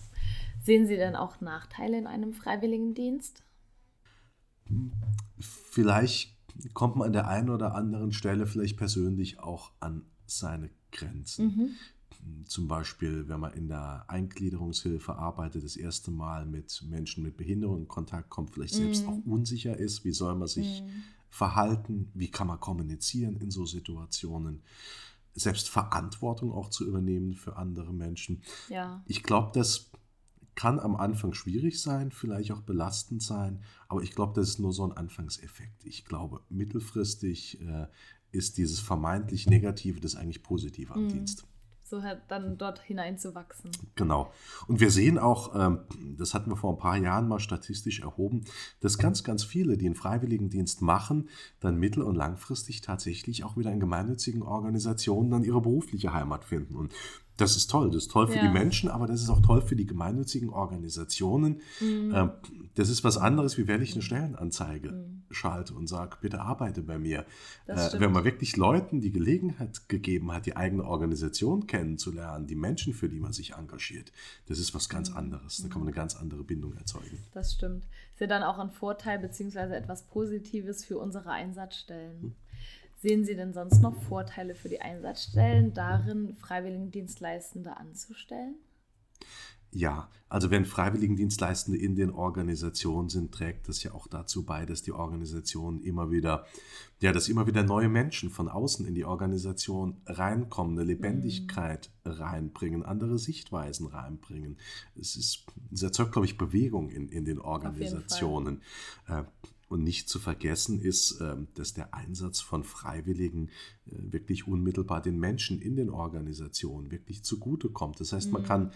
Sehen 0.63 0.87
Sie 0.87 0.97
denn 0.97 1.17
auch 1.17 1.41
Nachteile 1.41 1.99
in 1.99 2.07
einem 2.07 2.33
Freiwilligendienst? 2.33 3.43
Vielleicht 5.39 6.36
kommt 6.75 6.97
man 6.97 7.07
an 7.09 7.13
der 7.13 7.29
einen 7.29 7.51
oder 7.51 7.75
anderen 7.75 8.13
Stelle 8.13 8.47
vielleicht 8.47 8.77
persönlich 8.77 9.39
auch 9.39 9.73
an 9.81 10.05
seine 10.27 10.71
Grenzen. 10.93 11.47
Mhm. 11.47 12.45
Zum 12.47 12.67
Beispiel, 12.67 13.29
wenn 13.29 13.41
man 13.41 13.53
in 13.53 13.69
der 13.69 14.05
Eingliederungshilfe 14.09 15.17
arbeitet, 15.17 15.65
das 15.65 15.77
erste 15.77 16.11
Mal 16.11 16.45
mit 16.45 16.83
Menschen 16.89 17.23
mit 17.23 17.37
Behinderung 17.37 17.83
in 17.83 17.89
Kontakt 17.89 18.31
kommt, 18.31 18.51
vielleicht 18.51 18.75
selbst 18.75 19.03
mhm. 19.05 19.09
auch 19.09 19.19
unsicher 19.27 19.77
ist, 19.77 20.05
wie 20.05 20.13
soll 20.13 20.35
man 20.35 20.49
sich 20.49 20.83
mhm. 20.83 21.05
verhalten, 21.31 22.11
wie 22.15 22.31
kann 22.31 22.49
man 22.49 22.59
kommunizieren 22.59 23.37
in 23.37 23.51
so 23.51 23.65
Situationen 23.65 24.63
selbst 25.35 25.69
Verantwortung 25.69 26.53
auch 26.53 26.71
zu 26.71 26.87
übernehmen 26.87 27.35
für 27.35 27.57
andere 27.57 27.93
Menschen. 27.93 28.43
Ja. 28.69 29.03
Ich 29.07 29.23
glaube, 29.23 29.53
dass 29.53 29.91
kann 30.57 30.81
am 30.81 30.97
Anfang 30.97 31.35
schwierig 31.35 31.81
sein, 31.81 32.11
vielleicht 32.11 32.51
auch 32.51 32.63
belastend 32.63 33.23
sein, 33.23 33.61
aber 33.89 34.03
ich 34.03 34.13
glaube, 34.13 34.33
das 34.35 34.49
ist 34.49 34.59
nur 34.59 34.73
so 34.73 34.85
ein 34.85 34.93
Anfangseffekt. 34.93 35.85
Ich 35.85 36.05
glaube, 36.05 36.41
mittelfristig 36.49 37.61
äh, 37.61 37.87
ist 38.33 38.59
dieses 38.59 38.81
vermeintlich 38.81 39.47
Negative 39.49 40.01
das 40.01 40.17
eigentlich 40.17 40.43
Positive 40.43 40.95
am 40.95 41.05
mhm. 41.05 41.09
Dienst. 41.11 41.47
So 41.89 42.03
halt 42.03 42.23
dann 42.27 42.59
dort 42.59 42.81
hineinzuwachsen. 42.81 43.71
Genau. 43.95 44.33
Und 44.67 44.81
wir 44.81 44.91
sehen 44.91 45.19
auch, 45.19 45.55
ähm, 45.55 45.79
das 46.19 46.35
hatten 46.35 46.51
wir 46.51 46.57
vor 46.57 46.73
ein 46.73 46.79
paar 46.79 46.97
Jahren 46.97 47.29
mal 47.29 47.39
statistisch 47.39 48.01
erhoben, 48.01 48.45
dass 48.81 48.99
ganz, 48.99 49.23
ganz 49.23 49.45
viele, 49.45 49.77
die 49.77 49.87
einen 49.87 49.95
Freiwilligendienst 49.95 50.83
machen, 50.83 51.29
dann 51.61 51.77
mittel- 51.77 52.03
und 52.03 52.17
langfristig 52.17 52.81
tatsächlich 52.81 53.45
auch 53.45 53.57
wieder 53.57 53.71
in 53.71 53.79
gemeinnützigen 53.79 54.43
Organisationen 54.43 55.31
dann 55.31 55.45
ihre 55.45 55.61
berufliche 55.61 56.13
Heimat 56.13 56.45
finden. 56.45 56.75
Und 56.75 56.93
das 57.37 57.57
ist 57.57 57.71
toll. 57.71 57.91
Das 57.91 58.05
ist 58.05 58.11
toll 58.11 58.29
für 58.29 58.37
ja. 58.37 58.43
die 58.43 58.53
Menschen, 58.53 58.89
aber 58.89 59.07
das 59.07 59.23
ist 59.23 59.29
auch 59.29 59.41
toll 59.41 59.61
für 59.61 59.77
die 59.77 59.87
gemeinnützigen 59.87 60.49
Organisationen. 60.51 61.61
Mhm. 61.81 62.13
Ähm, 62.15 62.31
das 62.75 62.89
ist 62.89 63.05
was 63.05 63.19
anderes, 63.19 63.59
wie 63.59 63.67
wenn 63.69 63.83
ich 63.83 63.93
eine 63.93 64.03
Stellenanzeige 64.03 64.93
mhm. 64.93 65.23
schalte 65.31 65.75
und 65.75 65.87
sage, 65.87 66.17
bitte 66.21 66.41
arbeite 66.41 66.83
bei 66.83 66.99
mir. 66.99 67.27
Äh, 67.67 67.77
wenn 67.99 68.13
man 68.13 68.25
wirklich 68.25 68.57
Leuten 68.57 69.01
die 69.01 69.13
Gelegenheit 69.13 69.89
gegeben 69.89 70.33
hat, 70.33 70.47
die 70.47 70.57
eigene 70.57 70.85
Organisation 70.85 71.67
kennenzulernen, 71.67 72.47
die 72.47 72.57
Menschen, 72.57 72.95
für 72.95 73.09
die 73.09 73.21
man 73.21 73.33
sich 73.33 73.55
engagiert, 73.55 74.13
das 74.47 74.59
ist 74.59 74.75
was 74.75 74.89
ganz 74.89 75.11
mhm. 75.11 75.17
anderes. 75.19 75.63
Da 75.63 75.69
kann 75.69 75.81
man 75.81 75.89
eine 75.89 75.97
ganz 75.97 76.17
andere 76.17 76.43
Bindung 76.43 76.75
erzeugen. 76.75 77.19
Das 77.35 77.53
stimmt. 77.53 77.85
Ist 78.15 78.21
ja 78.21 78.27
dann 78.27 78.43
auch 78.43 78.59
ein 78.59 78.71
Vorteil 78.71 79.19
bzw. 79.19 79.75
etwas 79.75 80.05
Positives 80.05 80.85
für 80.85 80.99
unsere 80.99 81.31
Einsatzstellen. 81.31 82.23
Mhm. 82.23 82.35
Sehen 83.07 83.25
Sie 83.25 83.37
denn 83.37 83.53
sonst 83.53 83.83
noch 83.83 83.95
Vorteile 83.95 84.57
für 84.57 84.69
die 84.69 84.81
Einsatzstellen 84.81 85.73
darin, 85.73 86.35
Freiwilligendienstleistende 86.35 87.77
anzustellen? 87.77 88.57
Ja, 89.71 90.09
also 90.29 90.51
wenn 90.51 90.65
Freiwilligendienstleistende 90.65 91.79
in 91.79 91.95
den 91.95 92.11
Organisationen 92.11 93.09
sind, 93.09 93.33
trägt 93.33 93.69
das 93.69 93.83
ja 93.83 93.93
auch 93.93 94.07
dazu 94.07 94.45
bei, 94.45 94.67
dass 94.67 94.83
die 94.83 94.93
Organisationen 94.93 95.83
immer 95.83 96.11
wieder, 96.11 96.47
ja, 97.01 97.13
dass 97.13 97.29
immer 97.29 97.47
wieder 97.47 97.63
neue 97.63 97.89
Menschen 97.89 98.31
von 98.31 98.49
außen 98.49 98.87
in 98.87 98.95
die 98.95 99.05
Organisation 99.05 100.01
reinkommen, 100.07 100.79
eine 100.79 100.87
Lebendigkeit 100.87 101.91
mhm. 102.05 102.11
reinbringen, 102.13 102.83
andere 102.85 103.19
Sichtweisen 103.19 103.87
reinbringen. 103.87 104.57
Es, 104.99 105.15
ist, 105.15 105.45
es 105.73 105.83
erzeugt, 105.83 106.13
glaube 106.13 106.27
ich, 106.27 106.39
Bewegung 106.39 106.91
in, 106.91 107.09
in 107.09 107.25
den 107.25 107.39
Organisationen. 107.39 108.63
Äh, 109.09 109.25
und 109.69 109.83
nicht 109.83 110.09
zu 110.09 110.19
vergessen 110.19 110.81
ist, 110.81 111.21
ähm, 111.21 111.49
dass 111.55 111.75
der 111.75 111.93
Einsatz 111.93 112.41
von 112.41 112.63
Freiwilligen 112.63 113.49
äh, 113.87 114.13
wirklich 114.13 114.47
unmittelbar 114.47 115.03
den 115.03 115.19
Menschen 115.19 115.61
in 115.61 115.77
den 115.77 115.91
Organisationen 115.91 116.91
wirklich 116.91 117.25
zugutekommt. 117.25 117.99
Das 117.99 118.13
heißt, 118.13 118.31
man 118.31 118.43
mhm. 118.43 118.47
kann 118.47 118.73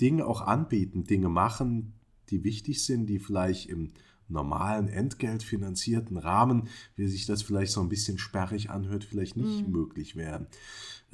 Dinge 0.00 0.26
auch 0.26 0.40
anbieten, 0.40 1.04
Dinge 1.04 1.28
machen, 1.28 1.94
die 2.30 2.44
wichtig 2.44 2.84
sind, 2.84 3.06
die 3.06 3.18
vielleicht 3.18 3.68
im 3.68 3.92
normalen 4.32 4.88
entgeltfinanzierten 4.88 6.16
Rahmen, 6.16 6.68
wie 6.96 7.06
sich 7.06 7.26
das 7.26 7.42
vielleicht 7.42 7.72
so 7.72 7.80
ein 7.80 7.88
bisschen 7.88 8.18
sperrig 8.18 8.70
anhört, 8.70 9.04
vielleicht 9.04 9.36
nicht 9.36 9.66
mhm. 9.66 9.72
möglich 9.72 10.16
wären. 10.16 10.46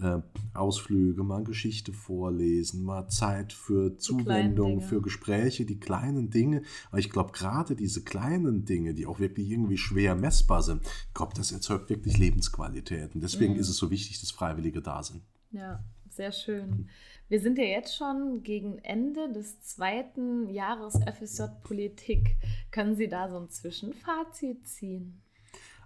Äh, 0.00 0.20
Ausflüge, 0.54 1.24
mal 1.24 1.42
Geschichte 1.42 1.92
vorlesen, 1.92 2.84
mal 2.84 3.08
Zeit 3.08 3.52
für 3.52 3.98
Zuwendung, 3.98 4.80
für 4.80 5.02
Gespräche, 5.02 5.66
die 5.66 5.80
kleinen 5.80 6.30
Dinge. 6.30 6.62
Aber 6.90 7.00
ich 7.00 7.10
glaube, 7.10 7.32
gerade 7.32 7.74
diese 7.74 8.04
kleinen 8.04 8.64
Dinge, 8.64 8.94
die 8.94 9.06
auch 9.06 9.18
wirklich 9.18 9.50
irgendwie 9.50 9.78
schwer 9.78 10.14
messbar 10.14 10.62
sind, 10.62 10.82
ich 10.84 11.14
glaube, 11.14 11.34
das 11.34 11.50
erzeugt 11.50 11.90
wirklich 11.90 12.16
Lebensqualität. 12.16 13.14
Und 13.16 13.22
deswegen 13.22 13.54
mhm. 13.54 13.60
ist 13.60 13.68
es 13.68 13.76
so 13.76 13.90
wichtig, 13.90 14.20
dass 14.20 14.30
Freiwillige 14.30 14.80
da 14.80 15.02
sind. 15.02 15.22
Ja, 15.50 15.82
sehr 16.18 16.32
schön. 16.32 16.88
Wir 17.28 17.40
sind 17.40 17.58
ja 17.58 17.64
jetzt 17.64 17.96
schon 17.96 18.42
gegen 18.42 18.78
Ende 18.78 19.32
des 19.32 19.60
zweiten 19.62 20.48
Jahres 20.48 20.94
FSJ 20.94 21.44
Politik. 21.62 22.36
Können 22.72 22.96
Sie 22.96 23.08
da 23.08 23.30
so 23.30 23.38
ein 23.38 23.50
Zwischenfazit 23.50 24.66
ziehen? 24.66 25.22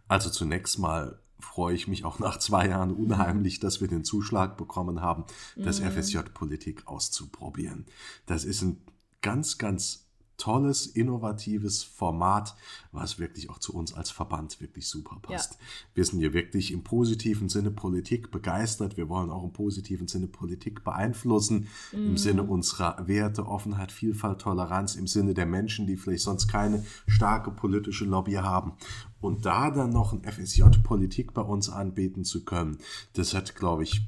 Also 0.09 0.31
zunächst 0.31 0.79
mal 0.79 1.19
freue 1.39 1.75
ich 1.75 1.87
mich 1.87 2.07
auch 2.07 2.19
nach 2.19 2.39
zwei 2.39 2.69
Jahren 2.69 2.93
unheimlich, 2.93 3.61
dass 3.61 3.83
wir 3.83 3.89
den 3.89 4.05
Zuschlag 4.05 4.57
bekommen 4.57 5.03
haben, 5.03 5.25
das 5.57 5.81
mhm. 5.81 5.91
FSJ 5.91 6.19
Politik 6.33 6.87
auszuprobieren. 6.87 7.85
Das 8.25 8.45
ist 8.45 8.63
ein 8.63 8.81
ganz, 9.21 9.59
ganz 9.59 10.02
tolles, 10.43 10.87
innovatives 10.87 11.85
Format, 11.85 12.57
was 12.91 13.21
wirklich 13.21 13.49
auch 13.49 13.59
zu 13.59 13.73
uns 13.75 13.95
als 13.95 14.11
Verband 14.11 14.61
wirklich 14.61 14.89
super 14.89 15.21
passt. 15.23 15.53
Ja. 15.53 15.59
Wir 15.95 16.05
sind 16.05 16.19
hier 16.19 16.33
wirklich 16.33 16.73
im 16.73 16.83
positiven 16.83 17.49
Sinne 17.49 17.71
Politik 17.71 18.33
begeistert. 18.33 18.97
Wir 18.97 19.09
wollen 19.09 19.31
auch 19.31 19.45
im 19.45 19.53
positiven 19.53 20.09
Sinne 20.09 20.27
Politik 20.27 20.83
beeinflussen, 20.83 21.69
mhm. 21.93 22.07
im 22.09 22.17
Sinne 22.17 22.43
unserer 22.43 23.07
Werte, 23.07 23.47
Offenheit, 23.47 23.93
Vielfalt, 23.93 24.41
Toleranz, 24.41 24.97
im 24.97 25.07
Sinne 25.07 25.33
der 25.33 25.47
Menschen, 25.47 25.87
die 25.87 25.97
vielleicht 25.97 26.25
sonst 26.25 26.49
keine 26.49 26.85
starke 27.07 27.53
politische 27.53 28.05
Lobby 28.05 28.33
haben. 28.33 28.73
Und 29.21 29.47
da 29.47 29.71
dann 29.71 29.91
noch 29.91 30.13
ein 30.13 30.25
FSJ 30.25 30.65
Politik 30.83 31.35
bei 31.35 31.43
uns 31.43 31.69
anbieten 31.71 32.25
zu 32.25 32.45
können, 32.45 32.79
das 33.13 33.33
hat, 33.33 33.55
glaube 33.55 33.85
ich, 33.85 34.03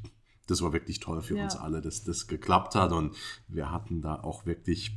das 0.49 0.63
war 0.63 0.73
wirklich 0.73 0.99
toll 0.99 1.23
für 1.23 1.37
ja. 1.37 1.45
uns 1.45 1.55
alle, 1.55 1.81
dass 1.81 2.03
das 2.03 2.27
geklappt 2.27 2.75
hat. 2.75 2.91
Und 2.91 3.15
wir 3.47 3.71
hatten 3.71 4.03
da 4.03 4.17
auch 4.17 4.47
wirklich 4.47 4.97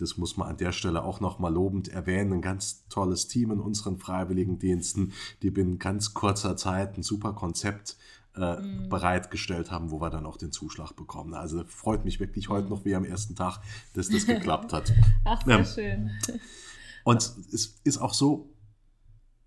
das 0.00 0.16
muss 0.16 0.36
man 0.36 0.48
an 0.48 0.56
der 0.56 0.72
Stelle 0.72 1.02
auch 1.04 1.20
nochmal 1.20 1.52
lobend 1.52 1.88
erwähnen, 1.88 2.34
ein 2.34 2.42
ganz 2.42 2.86
tolles 2.88 3.28
Team 3.28 3.50
in 3.50 3.60
unseren 3.60 3.98
Freiwilligendiensten, 3.98 5.12
die 5.42 5.50
binnen 5.50 5.78
ganz 5.78 6.14
kurzer 6.14 6.56
Zeit 6.56 6.96
ein 6.96 7.02
super 7.02 7.32
Konzept 7.32 7.96
äh, 8.36 8.56
mm. 8.60 8.88
bereitgestellt 8.88 9.70
haben, 9.70 9.90
wo 9.90 10.00
wir 10.00 10.10
dann 10.10 10.26
auch 10.26 10.36
den 10.36 10.52
Zuschlag 10.52 10.92
bekommen. 10.92 11.34
Also 11.34 11.64
freut 11.64 12.04
mich 12.04 12.20
wirklich 12.20 12.48
heute 12.48 12.66
mm. 12.66 12.70
noch 12.70 12.84
wie 12.84 12.94
am 12.94 13.04
ersten 13.04 13.34
Tag, 13.34 13.58
dass 13.94 14.08
das 14.08 14.26
geklappt 14.26 14.72
hat. 14.72 14.92
Ach, 15.24 15.44
sehr 15.44 15.58
ähm, 15.58 15.64
schön. 15.64 16.10
Und 17.04 17.22
es 17.52 17.80
ist 17.84 17.98
auch 17.98 18.14
so, 18.14 18.48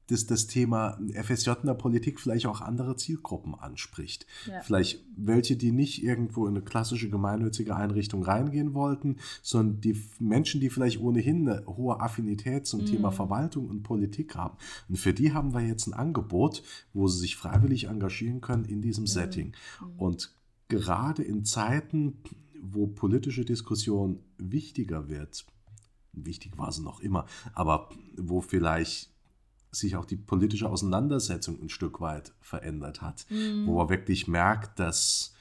dass 0.08 0.26
das 0.26 0.48
Thema 0.48 1.00
FSJ 1.14 1.52
in 1.62 1.68
der 1.68 1.74
Politik 1.74 2.20
vielleicht 2.20 2.46
auch 2.46 2.62
andere 2.62 2.96
Zielgruppen 2.96 3.56
anspricht. 3.56 4.26
Ja. 4.48 4.62
Vielleicht 4.62 5.04
welche, 5.16 5.56
die 5.56 5.72
nicht 5.72 6.04
irgendwo 6.04 6.48
in 6.48 6.56
eine 6.56 6.64
klassische 6.64 7.10
gemeinnützige 7.10 7.76
Einrichtung 7.76 8.24
reingehen 8.24 8.74
wollten, 8.74 9.18
sondern 9.42 9.82
die 9.82 10.02
Menschen, 10.20 10.60
die 10.62 10.70
vielleicht 10.70 11.00
ohnehin 11.00 11.48
eine 11.48 11.66
hohe 11.66 12.00
Affinität 12.00 12.68
zum 12.68 12.82
mhm. 12.82 12.86
Thema 12.88 13.12
Verwaltung 13.12 13.70
und 13.70 13.84
Politik 13.84 14.36
haben. 14.36 14.58
Und 14.90 14.98
für 14.98 15.14
die 15.14 15.34
haben 15.34 15.54
wir 15.54 15.62
jetzt 15.62 15.88
ein 15.88 15.94
Angebot, 15.94 16.64
wo 16.94 17.08
sie 17.08 17.20
sich 17.20 17.36
freiwillig 17.36 17.86
engagieren 17.86 18.42
können 18.42 18.66
in 18.66 18.82
diesem 18.82 19.04
mhm. 19.04 19.08
Setting. 19.08 19.48
Mhm. 19.82 20.00
Und 20.00 20.36
gerade 20.68 21.24
in 21.24 21.46
Zeiten, 21.46 22.18
wo 22.62 22.88
politische 22.88 23.46
Diskussion 23.46 24.20
wichtiger 24.38 25.10
wird, 25.10 25.46
wichtig 26.14 26.58
war 26.58 26.72
sie 26.72 26.84
noch 26.84 27.00
immer, 27.00 27.26
aber 27.54 27.90
wo 28.18 28.42
vielleicht 28.42 29.12
sich 29.75 29.96
auch 29.96 30.06
die 30.06 30.15
politische 30.15 30.70
Auseinandersetzung 30.70 31.62
ein 31.62 31.70
Stück 31.70 32.00
weit 32.00 32.34
verändert 32.42 33.01
hat, 33.01 33.25
mhm. 33.30 33.65
wo 33.68 33.77
man 33.77 33.89
wirklich 33.89 34.27
merkt, 34.27 34.80
dass 34.80 35.34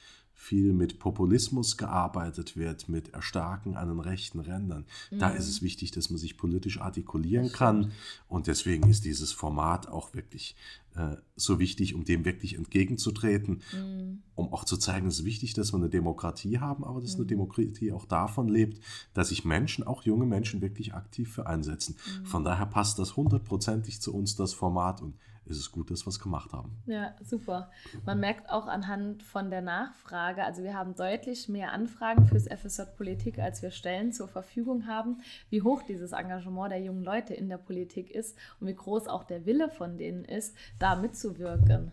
viel 0.43 0.73
mit 0.73 0.99
Populismus 0.99 1.77
gearbeitet 1.77 2.57
wird, 2.57 2.89
mit 2.89 3.13
Erstarken 3.13 3.77
an 3.77 3.87
den 3.87 4.01
rechten 4.01 4.41
Rändern. 4.41 4.85
Mhm. 5.09 5.19
Da 5.19 5.29
ist 5.29 5.47
es 5.47 5.61
wichtig, 5.61 5.91
dass 5.91 6.09
man 6.09 6.19
sich 6.19 6.37
politisch 6.37 6.81
artikulieren 6.81 7.51
kann. 7.53 7.93
Und 8.27 8.47
deswegen 8.47 8.89
ist 8.89 9.05
dieses 9.05 9.31
Format 9.31 9.87
auch 9.87 10.13
wirklich 10.13 10.57
äh, 10.95 11.15
so 11.37 11.59
wichtig, 11.59 11.95
um 11.95 12.03
dem 12.03 12.25
wirklich 12.25 12.55
entgegenzutreten, 12.55 13.61
mhm. 13.71 14.21
um 14.35 14.51
auch 14.51 14.65
zu 14.65 14.75
zeigen, 14.75 15.07
es 15.07 15.19
ist 15.19 15.25
wichtig, 15.25 15.53
dass 15.53 15.71
wir 15.71 15.77
eine 15.77 15.89
Demokratie 15.89 16.59
haben, 16.59 16.83
aber 16.83 16.99
dass 16.99 17.13
mhm. 17.13 17.21
eine 17.21 17.27
Demokratie 17.27 17.93
auch 17.93 18.05
davon 18.05 18.49
lebt, 18.49 18.83
dass 19.13 19.29
sich 19.29 19.45
Menschen, 19.45 19.87
auch 19.87 20.03
junge 20.03 20.25
Menschen, 20.25 20.61
wirklich 20.61 20.93
aktiv 20.93 21.31
für 21.31 21.47
einsetzen. 21.47 21.95
Mhm. 21.95 22.25
Von 22.25 22.43
daher 22.43 22.65
passt 22.65 22.99
das 22.99 23.15
hundertprozentig 23.15 24.01
zu 24.01 24.13
uns, 24.13 24.35
das 24.35 24.53
Format. 24.53 25.01
Und 25.01 25.15
ist 25.45 25.57
es 25.57 25.71
gut, 25.71 25.91
dass 25.91 26.05
wir 26.05 26.09
es 26.09 26.19
gemacht 26.19 26.53
haben. 26.53 26.77
Ja, 26.85 27.13
super. 27.21 27.69
Man 28.05 28.19
merkt 28.19 28.49
auch 28.49 28.67
anhand 28.67 29.23
von 29.23 29.49
der 29.49 29.61
Nachfrage, 29.61 30.43
also 30.43 30.63
wir 30.63 30.73
haben 30.73 30.95
deutlich 30.95 31.49
mehr 31.49 31.71
Anfragen 31.71 32.25
fürs 32.25 32.47
FSJ 32.47 32.83
Politik, 32.97 33.39
als 33.39 33.61
wir 33.61 33.71
Stellen 33.71 34.13
zur 34.13 34.27
Verfügung 34.27 34.87
haben, 34.87 35.21
wie 35.49 35.61
hoch 35.61 35.83
dieses 35.83 36.11
Engagement 36.11 36.71
der 36.71 36.81
jungen 36.81 37.03
Leute 37.03 37.33
in 37.33 37.49
der 37.49 37.57
Politik 37.57 38.11
ist 38.11 38.37
und 38.59 38.67
wie 38.67 38.75
groß 38.75 39.07
auch 39.07 39.23
der 39.23 39.45
Wille 39.45 39.69
von 39.69 39.97
denen 39.97 40.25
ist, 40.25 40.55
da 40.79 40.95
mitzuwirken. 40.95 41.91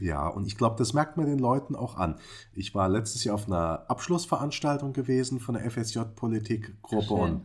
Ja, 0.00 0.26
und 0.26 0.46
ich 0.46 0.56
glaube, 0.56 0.76
das 0.78 0.94
merkt 0.94 1.16
man 1.16 1.26
den 1.26 1.38
Leuten 1.38 1.76
auch 1.76 1.96
an. 1.96 2.16
Ich 2.54 2.74
war 2.74 2.88
letztes 2.88 3.24
Jahr 3.24 3.34
auf 3.34 3.46
einer 3.46 3.84
Abschlussveranstaltung 3.88 4.92
gewesen 4.92 5.40
von 5.40 5.54
der 5.54 5.70
FSJ-Politikgruppe 5.70 7.14
und 7.14 7.42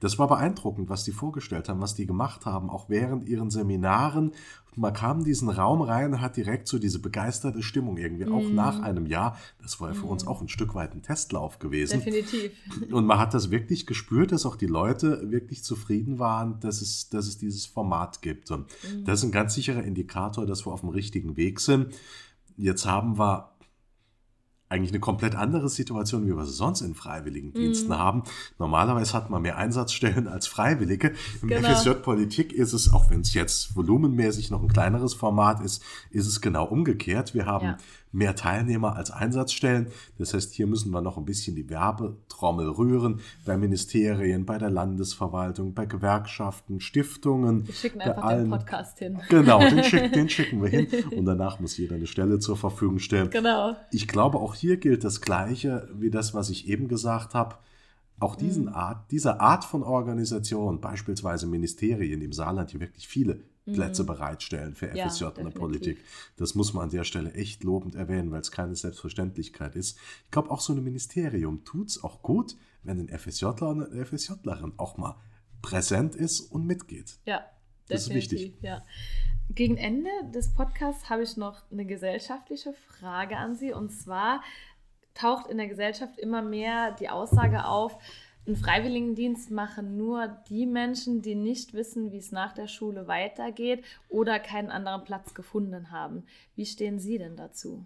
das 0.00 0.18
war 0.18 0.28
beeindruckend, 0.28 0.88
was 0.88 1.04
die 1.04 1.12
vorgestellt 1.12 1.68
haben, 1.68 1.80
was 1.80 1.94
die 1.94 2.06
gemacht 2.06 2.46
haben, 2.46 2.70
auch 2.70 2.88
während 2.88 3.24
ihren 3.24 3.50
Seminaren 3.50 4.32
man 4.76 4.92
kam 4.92 5.18
in 5.18 5.24
diesen 5.24 5.48
Raum 5.48 5.82
rein 5.82 6.12
und 6.12 6.20
hat 6.20 6.36
direkt 6.36 6.68
so 6.68 6.78
diese 6.78 6.98
begeisterte 7.00 7.62
Stimmung 7.62 7.96
irgendwie, 7.96 8.26
mm. 8.26 8.32
auch 8.32 8.42
mhm. 8.42 8.54
nach 8.54 8.80
einem 8.80 9.06
Jahr. 9.06 9.36
Das 9.60 9.80
war 9.80 9.88
ja 9.88 9.94
für 9.94 10.06
mm. 10.06 10.10
uns 10.10 10.26
auch 10.26 10.40
ein 10.40 10.48
Stück 10.48 10.74
weit 10.74 10.94
ein 10.94 11.02
Testlauf 11.02 11.58
gewesen. 11.58 11.98
Definitiv. 11.98 12.52
Und 12.92 13.06
man 13.06 13.18
hat 13.18 13.34
das 13.34 13.50
wirklich 13.50 13.86
gespürt, 13.86 14.32
dass 14.32 14.46
auch 14.46 14.56
die 14.56 14.66
Leute 14.66 15.30
wirklich 15.30 15.64
zufrieden 15.64 16.18
waren, 16.18 16.60
dass 16.60 16.80
es, 16.80 17.08
dass 17.08 17.26
es 17.26 17.38
dieses 17.38 17.66
Format 17.66 18.22
gibt. 18.22 18.50
Und 18.50 18.66
mm. 18.66 19.04
das 19.04 19.20
ist 19.20 19.24
ein 19.24 19.32
ganz 19.32 19.54
sicherer 19.54 19.82
Indikator, 19.82 20.46
dass 20.46 20.66
wir 20.66 20.72
auf 20.72 20.80
dem 20.80 20.90
richtigen 20.90 21.36
Weg 21.36 21.60
sind. 21.60 21.94
Jetzt 22.56 22.86
haben 22.86 23.18
wir 23.18 23.50
eigentlich 24.68 24.90
eine 24.90 25.00
komplett 25.00 25.34
andere 25.34 25.68
Situation, 25.68 26.26
wie 26.26 26.36
wir 26.36 26.44
sie 26.44 26.52
sonst 26.52 26.80
in 26.80 26.94
Freiwilligendiensten 26.94 27.90
mm. 27.90 27.98
haben. 27.98 28.22
Normalerweise 28.58 29.14
hat 29.14 29.30
man 29.30 29.42
mehr 29.42 29.56
Einsatzstellen 29.56 30.28
als 30.28 30.46
Freiwillige. 30.46 31.14
Im 31.42 31.48
genau. 31.48 31.68
FSJ 31.68 31.90
Politik 32.02 32.52
ist 32.52 32.72
es, 32.72 32.92
auch 32.92 33.10
wenn 33.10 33.20
es 33.20 33.34
jetzt 33.34 33.76
volumenmäßig 33.76 34.50
noch 34.50 34.62
ein 34.62 34.68
kleineres 34.68 35.14
Format 35.14 35.60
ist, 35.60 35.82
ist 36.10 36.26
es 36.26 36.40
genau 36.40 36.64
umgekehrt. 36.64 37.34
Wir 37.34 37.46
haben 37.46 37.66
ja 37.66 37.78
mehr 38.12 38.34
Teilnehmer 38.34 38.96
als 38.96 39.10
Einsatzstellen. 39.10 39.88
Das 40.18 40.34
heißt, 40.34 40.54
hier 40.54 40.66
müssen 40.66 40.90
wir 40.90 41.00
noch 41.00 41.18
ein 41.18 41.24
bisschen 41.24 41.56
die 41.56 41.68
Werbetrommel 41.68 42.68
rühren 42.68 43.20
bei 43.44 43.56
Ministerien, 43.56 44.46
bei 44.46 44.58
der 44.58 44.70
Landesverwaltung, 44.70 45.74
bei 45.74 45.86
Gewerkschaften, 45.86 46.80
Stiftungen. 46.80 47.66
Wir 47.66 47.74
schicken 47.74 48.00
einfach 48.00 48.22
allen, 48.22 48.44
den 48.44 48.50
Podcast 48.50 48.98
hin. 48.98 49.20
Genau, 49.28 49.58
den, 49.60 49.84
schick, 49.84 50.12
den 50.12 50.28
schicken 50.28 50.62
wir 50.62 50.70
hin 50.70 50.88
und 51.16 51.24
danach 51.24 51.60
muss 51.60 51.76
jeder 51.76 51.96
eine 51.96 52.06
Stelle 52.06 52.38
zur 52.38 52.56
Verfügung 52.56 52.98
stellen. 52.98 53.30
Genau. 53.30 53.76
Ich 53.90 54.08
glaube, 54.08 54.38
auch 54.38 54.54
hier 54.54 54.76
gilt 54.76 55.04
das 55.04 55.20
Gleiche 55.20 55.88
wie 55.94 56.10
das, 56.10 56.34
was 56.34 56.50
ich 56.50 56.68
eben 56.68 56.88
gesagt 56.88 57.34
habe. 57.34 57.56
Auch 58.20 58.36
diesen 58.36 58.64
mhm. 58.64 58.74
Art, 58.74 59.10
dieser 59.10 59.40
Art 59.40 59.64
von 59.64 59.82
Organisation, 59.82 60.80
beispielsweise 60.80 61.46
Ministerien 61.46 62.20
im 62.20 62.32
Saarland, 62.32 62.72
die 62.72 62.80
wirklich 62.80 63.06
viele 63.06 63.44
Plätze 63.72 64.02
mhm. 64.02 64.06
bereitstellen 64.06 64.74
für 64.74 64.88
FSJ 64.88 65.24
ja, 65.24 65.30
in 65.30 65.44
der 65.44 65.52
Politik. 65.52 65.98
Das 66.36 66.54
muss 66.54 66.72
man 66.72 66.84
an 66.84 66.90
der 66.90 67.04
Stelle 67.04 67.32
echt 67.34 67.64
lobend 67.64 67.94
erwähnen, 67.94 68.30
weil 68.30 68.40
es 68.40 68.50
keine 68.50 68.74
Selbstverständlichkeit 68.74 69.76
ist. 69.76 69.98
Ich 70.24 70.30
glaube, 70.30 70.50
auch 70.50 70.60
so 70.60 70.72
ein 70.72 70.82
Ministerium 70.82 71.64
tut 71.64 71.88
es 71.88 72.02
auch 72.02 72.22
gut, 72.22 72.56
wenn 72.82 72.98
ein 72.98 73.08
FSJler 73.08 73.68
und 73.68 73.92
eine 73.92 74.04
FSJlerin 74.04 74.72
auch 74.76 74.96
mal 74.96 75.16
präsent 75.62 76.14
ist 76.14 76.40
und 76.40 76.66
mitgeht. 76.66 77.18
Ja, 77.24 77.44
das 77.88 78.02
ist 78.02 78.14
wichtig. 78.14 78.54
Ja. 78.62 78.82
Gegen 79.50 79.78
Ende 79.78 80.10
des 80.34 80.52
Podcasts 80.52 81.08
habe 81.08 81.22
ich 81.22 81.36
noch 81.36 81.62
eine 81.70 81.86
gesellschaftliche 81.86 82.74
Frage 82.74 83.36
an 83.36 83.56
Sie 83.56 83.72
und 83.72 83.90
zwar 83.90 84.42
taucht 85.18 85.48
in 85.48 85.58
der 85.58 85.68
Gesellschaft 85.68 86.18
immer 86.18 86.42
mehr 86.42 86.92
die 86.92 87.08
Aussage 87.08 87.64
auf, 87.64 87.98
einen 88.46 88.56
Freiwilligendienst 88.56 89.50
machen 89.50 89.98
nur 89.98 90.28
die 90.48 90.64
Menschen, 90.64 91.20
die 91.20 91.34
nicht 91.34 91.74
wissen, 91.74 92.12
wie 92.12 92.18
es 92.18 92.32
nach 92.32 92.54
der 92.54 92.66
Schule 92.66 93.06
weitergeht 93.06 93.84
oder 94.08 94.38
keinen 94.40 94.70
anderen 94.70 95.04
Platz 95.04 95.34
gefunden 95.34 95.90
haben. 95.90 96.24
Wie 96.56 96.64
stehen 96.64 96.98
Sie 96.98 97.18
denn 97.18 97.36
dazu? 97.36 97.84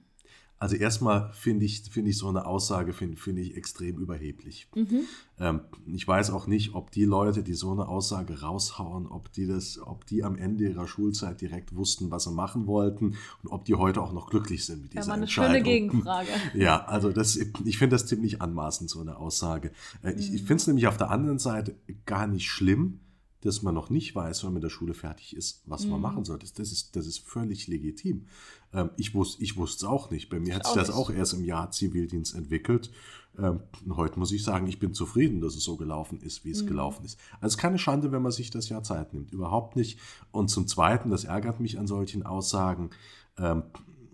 Also 0.62 0.76
erstmal 0.76 1.32
finde 1.32 1.64
ich, 1.64 1.82
find 1.90 2.06
ich 2.06 2.16
so 2.16 2.28
eine 2.28 2.46
Aussage 2.46 2.92
find, 2.92 3.18
find 3.18 3.36
ich 3.40 3.56
extrem 3.56 3.98
überheblich. 3.98 4.68
Mhm. 4.76 5.00
Ähm, 5.40 5.62
ich 5.92 6.06
weiß 6.06 6.30
auch 6.30 6.46
nicht, 6.46 6.76
ob 6.76 6.92
die 6.92 7.04
Leute, 7.04 7.42
die 7.42 7.54
so 7.54 7.72
eine 7.72 7.88
Aussage 7.88 8.42
raushauen, 8.42 9.08
ob 9.08 9.32
die 9.32 9.48
das, 9.48 9.80
ob 9.84 10.06
die 10.06 10.22
am 10.22 10.36
Ende 10.36 10.68
ihrer 10.68 10.86
Schulzeit 10.86 11.40
direkt 11.40 11.74
wussten, 11.74 12.12
was 12.12 12.22
sie 12.22 12.30
machen 12.30 12.68
wollten 12.68 13.16
und 13.42 13.50
ob 13.50 13.64
die 13.64 13.74
heute 13.74 14.00
auch 14.00 14.12
noch 14.12 14.30
glücklich 14.30 14.64
sind 14.64 14.82
mit 14.82 14.92
dieser 14.92 15.08
ja, 15.08 15.14
eine 15.14 15.22
Entscheidung. 15.22 15.52
Schöne 15.52 15.64
Gegenfrage. 15.64 16.28
Ja, 16.54 16.84
also 16.84 17.10
das, 17.10 17.36
ich 17.36 17.78
finde 17.78 17.96
das 17.96 18.06
ziemlich 18.06 18.40
anmaßend, 18.40 18.88
so 18.88 19.00
eine 19.00 19.16
Aussage. 19.16 19.72
Äh, 20.04 20.12
mhm. 20.12 20.18
Ich, 20.20 20.32
ich 20.32 20.42
finde 20.42 20.60
es 20.60 20.66
nämlich 20.68 20.86
auf 20.86 20.96
der 20.96 21.10
anderen 21.10 21.40
Seite 21.40 21.74
gar 22.06 22.28
nicht 22.28 22.48
schlimm, 22.48 23.00
dass 23.42 23.62
man 23.62 23.74
noch 23.74 23.90
nicht 23.90 24.14
weiß, 24.14 24.42
wenn 24.42 24.48
man 24.48 24.54
mit 24.54 24.62
der 24.62 24.70
Schule 24.70 24.94
fertig 24.94 25.36
ist, 25.36 25.62
was 25.66 25.84
mhm. 25.84 25.90
man 25.90 26.00
machen 26.00 26.24
soll. 26.24 26.38
Das, 26.38 26.52
das, 26.52 26.70
ist, 26.70 26.94
das 26.96 27.06
ist 27.06 27.18
völlig 27.18 27.66
legitim. 27.66 28.26
Ähm, 28.72 28.90
ich 28.96 29.14
wusste 29.14 29.42
ich 29.42 29.56
es 29.56 29.84
auch 29.84 30.10
nicht. 30.10 30.28
Bei 30.28 30.38
mir 30.38 30.48
ich 30.48 30.54
hat 30.54 30.66
sich 30.66 30.74
das 30.74 30.88
nicht. 30.88 30.96
auch 30.96 31.10
erst 31.10 31.34
im 31.34 31.44
Jahr 31.44 31.70
Zivildienst 31.70 32.34
entwickelt. 32.34 32.90
Ähm, 33.38 33.60
heute 33.90 34.18
muss 34.18 34.32
ich 34.32 34.44
sagen, 34.44 34.66
ich 34.66 34.78
bin 34.78 34.92
zufrieden, 34.92 35.40
dass 35.40 35.54
es 35.54 35.64
so 35.64 35.76
gelaufen 35.76 36.20
ist, 36.20 36.44
wie 36.44 36.50
es 36.50 36.62
mhm. 36.62 36.68
gelaufen 36.68 37.04
ist. 37.04 37.18
Also 37.40 37.56
keine 37.56 37.78
Schande, 37.78 38.12
wenn 38.12 38.22
man 38.22 38.32
sich 38.32 38.50
das 38.50 38.68
Jahr 38.68 38.82
Zeit 38.82 39.14
nimmt. 39.14 39.32
Überhaupt 39.32 39.76
nicht. 39.76 39.98
Und 40.30 40.48
zum 40.48 40.66
Zweiten, 40.66 41.10
das 41.10 41.24
ärgert 41.24 41.60
mich 41.60 41.78
an 41.78 41.86
solchen 41.86 42.24
Aussagen, 42.24 42.90
ähm, 43.38 43.64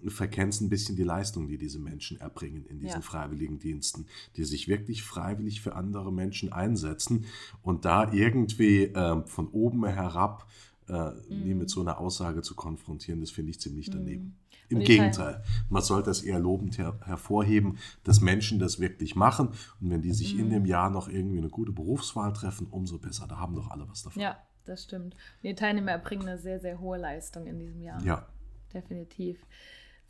verkennst 0.07 0.61
ein 0.61 0.69
bisschen 0.69 0.95
die 0.95 1.03
Leistung, 1.03 1.49
die 1.49 1.59
diese 1.59 1.81
Menschen 1.81 2.21
erbringen 2.21 2.65
in 2.67 2.79
diesen 2.79 3.01
ja. 3.01 3.01
freiwilligen 3.01 3.59
Diensten, 3.59 4.07
die 4.37 4.45
sich 4.45 4.69
wirklich 4.69 5.03
freiwillig 5.03 5.61
für 5.61 5.75
andere 5.75 6.13
Menschen 6.13 6.53
einsetzen 6.53 7.27
und 7.63 7.85
da 7.85 8.13
irgendwie 8.13 8.85
äh, 8.85 9.27
von 9.27 9.49
oben 9.49 9.85
herab 9.85 10.47
äh, 10.89 11.11
mhm. 11.29 11.59
mit 11.59 11.71
so 11.71 11.81
einer 11.81 11.99
Aussage 11.99 12.43
zu 12.43 12.55
konfrontieren, 12.55 13.21
das 13.21 13.31
finde 13.31 13.51
ich 13.51 13.61
ziemlich 13.61 13.91
daneben. 13.91 14.25
Mhm. 14.25 14.48
Im 14.69 14.81
Gegenteil, 14.81 15.43
man 15.71 15.83
sollte 15.83 16.11
es 16.11 16.23
eher 16.23 16.39
lobend 16.39 16.77
her 16.79 16.99
hervorheben, 17.05 17.79
dass 18.05 18.21
Menschen 18.21 18.59
das 18.59 18.81
wirklich 18.81 19.17
machen. 19.17 19.49
Und 19.81 19.91
wenn 19.91 20.03
die 20.03 20.13
sich 20.13 20.35
mhm. 20.35 20.41
in 20.41 20.51
dem 20.51 20.67
Jahr 20.67 20.91
noch 20.91 21.09
irgendwie 21.09 21.39
eine 21.39 21.49
gute 21.49 21.73
Berufswahl 21.73 22.33
treffen, 22.33 22.67
umso 22.71 22.99
besser. 22.99 23.27
Da 23.27 23.39
haben 23.39 23.55
doch 23.55 23.71
alle 23.71 23.89
was 23.89 24.03
davon. 24.03 24.21
Ja, 24.21 24.37
das 24.65 24.85
stimmt. 24.85 25.17
die 25.43 25.55
Teilnehmer 25.55 25.93
erbringen 25.93 26.29
eine 26.29 26.39
sehr, 26.39 26.61
sehr 26.61 26.81
hohe 26.81 26.99
Leistung 26.99 27.47
in 27.47 27.59
diesem 27.59 27.83
Jahr. 27.83 28.03
Ja. 28.05 28.27
Definitiv. 28.73 29.47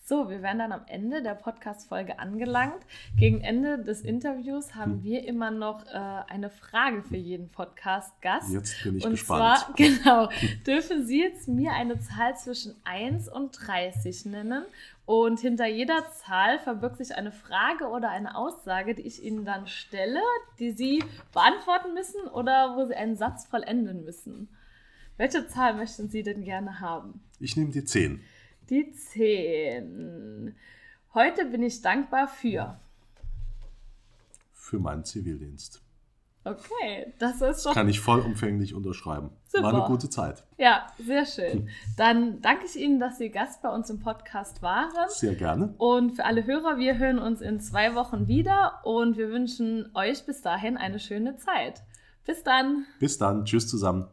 So, 0.08 0.30
wir 0.30 0.40
werden 0.40 0.60
dann 0.60 0.72
am 0.72 0.86
Ende 0.86 1.22
der 1.22 1.34
Podcast-Folge 1.34 2.18
angelangt. 2.18 2.82
Gegen 3.18 3.42
Ende 3.42 3.84
des 3.84 4.00
Interviews 4.00 4.74
haben 4.74 4.92
hm. 4.92 5.04
wir 5.04 5.26
immer 5.26 5.50
noch 5.50 5.84
äh, 5.84 5.98
eine 6.28 6.48
Frage 6.48 7.02
für 7.02 7.18
jeden 7.18 7.50
Podcast-Gast. 7.50 8.50
Jetzt 8.50 8.82
bin 8.82 8.96
ich 8.96 9.04
und 9.04 9.10
gespannt. 9.10 9.58
Zwar, 9.58 9.74
genau, 9.76 10.30
dürfen 10.66 11.06
Sie 11.06 11.20
jetzt 11.20 11.46
mir 11.46 11.72
eine 11.72 12.00
Zahl 12.00 12.34
zwischen 12.38 12.74
1 12.84 13.28
und 13.28 13.50
30 13.52 14.24
nennen. 14.24 14.64
Und 15.04 15.40
hinter 15.40 15.66
jeder 15.66 16.10
Zahl 16.12 16.58
verbirgt 16.58 16.96
sich 16.96 17.14
eine 17.14 17.30
Frage 17.30 17.88
oder 17.88 18.08
eine 18.08 18.34
Aussage, 18.34 18.94
die 18.94 19.02
ich 19.02 19.22
Ihnen 19.22 19.44
dann 19.44 19.66
stelle, 19.66 20.22
die 20.58 20.70
Sie 20.70 21.04
beantworten 21.34 21.92
müssen 21.92 22.22
oder 22.32 22.76
wo 22.78 22.86
Sie 22.86 22.94
einen 22.94 23.16
Satz 23.16 23.44
vollenden 23.44 24.06
müssen. 24.06 24.48
Welche 25.18 25.46
Zahl 25.48 25.74
möchten 25.74 26.08
Sie 26.08 26.22
denn 26.22 26.44
gerne 26.44 26.80
haben? 26.80 27.20
Ich 27.40 27.58
nehme 27.58 27.72
die 27.72 27.84
10. 27.84 28.22
Die 28.70 28.92
10. 28.92 30.54
Heute 31.14 31.46
bin 31.46 31.62
ich 31.62 31.80
dankbar 31.80 32.28
für. 32.28 32.78
Für 34.52 34.78
meinen 34.78 35.04
Zivildienst. 35.04 35.82
Okay, 36.44 37.14
das 37.18 37.40
ist 37.40 37.62
schon. 37.62 37.72
Kann 37.72 37.88
ich 37.88 38.00
vollumfänglich 38.00 38.74
unterschreiben. 38.74 39.30
Super. 39.46 39.64
War 39.64 39.74
eine 39.74 39.84
gute 39.84 40.10
Zeit. 40.10 40.44
Ja, 40.56 40.86
sehr 40.98 41.24
schön. 41.24 41.68
Dann 41.96 42.40
danke 42.42 42.66
ich 42.66 42.76
Ihnen, 42.76 43.00
dass 43.00 43.18
Sie 43.18 43.30
Gast 43.30 43.62
bei 43.62 43.70
uns 43.70 43.88
im 43.90 44.00
Podcast 44.00 44.62
waren. 44.62 44.90
Sehr 45.08 45.34
gerne. 45.34 45.74
Und 45.78 46.12
für 46.12 46.24
alle 46.24 46.44
Hörer, 46.44 46.78
wir 46.78 46.98
hören 46.98 47.18
uns 47.18 47.40
in 47.40 47.60
zwei 47.60 47.94
Wochen 47.94 48.28
wieder 48.28 48.80
und 48.84 49.16
wir 49.16 49.30
wünschen 49.30 49.90
euch 49.94 50.24
bis 50.26 50.42
dahin 50.42 50.76
eine 50.76 50.98
schöne 50.98 51.36
Zeit. 51.36 51.82
Bis 52.24 52.42
dann. 52.42 52.84
Bis 52.98 53.16
dann. 53.16 53.44
Tschüss 53.44 53.66
zusammen. 53.66 54.08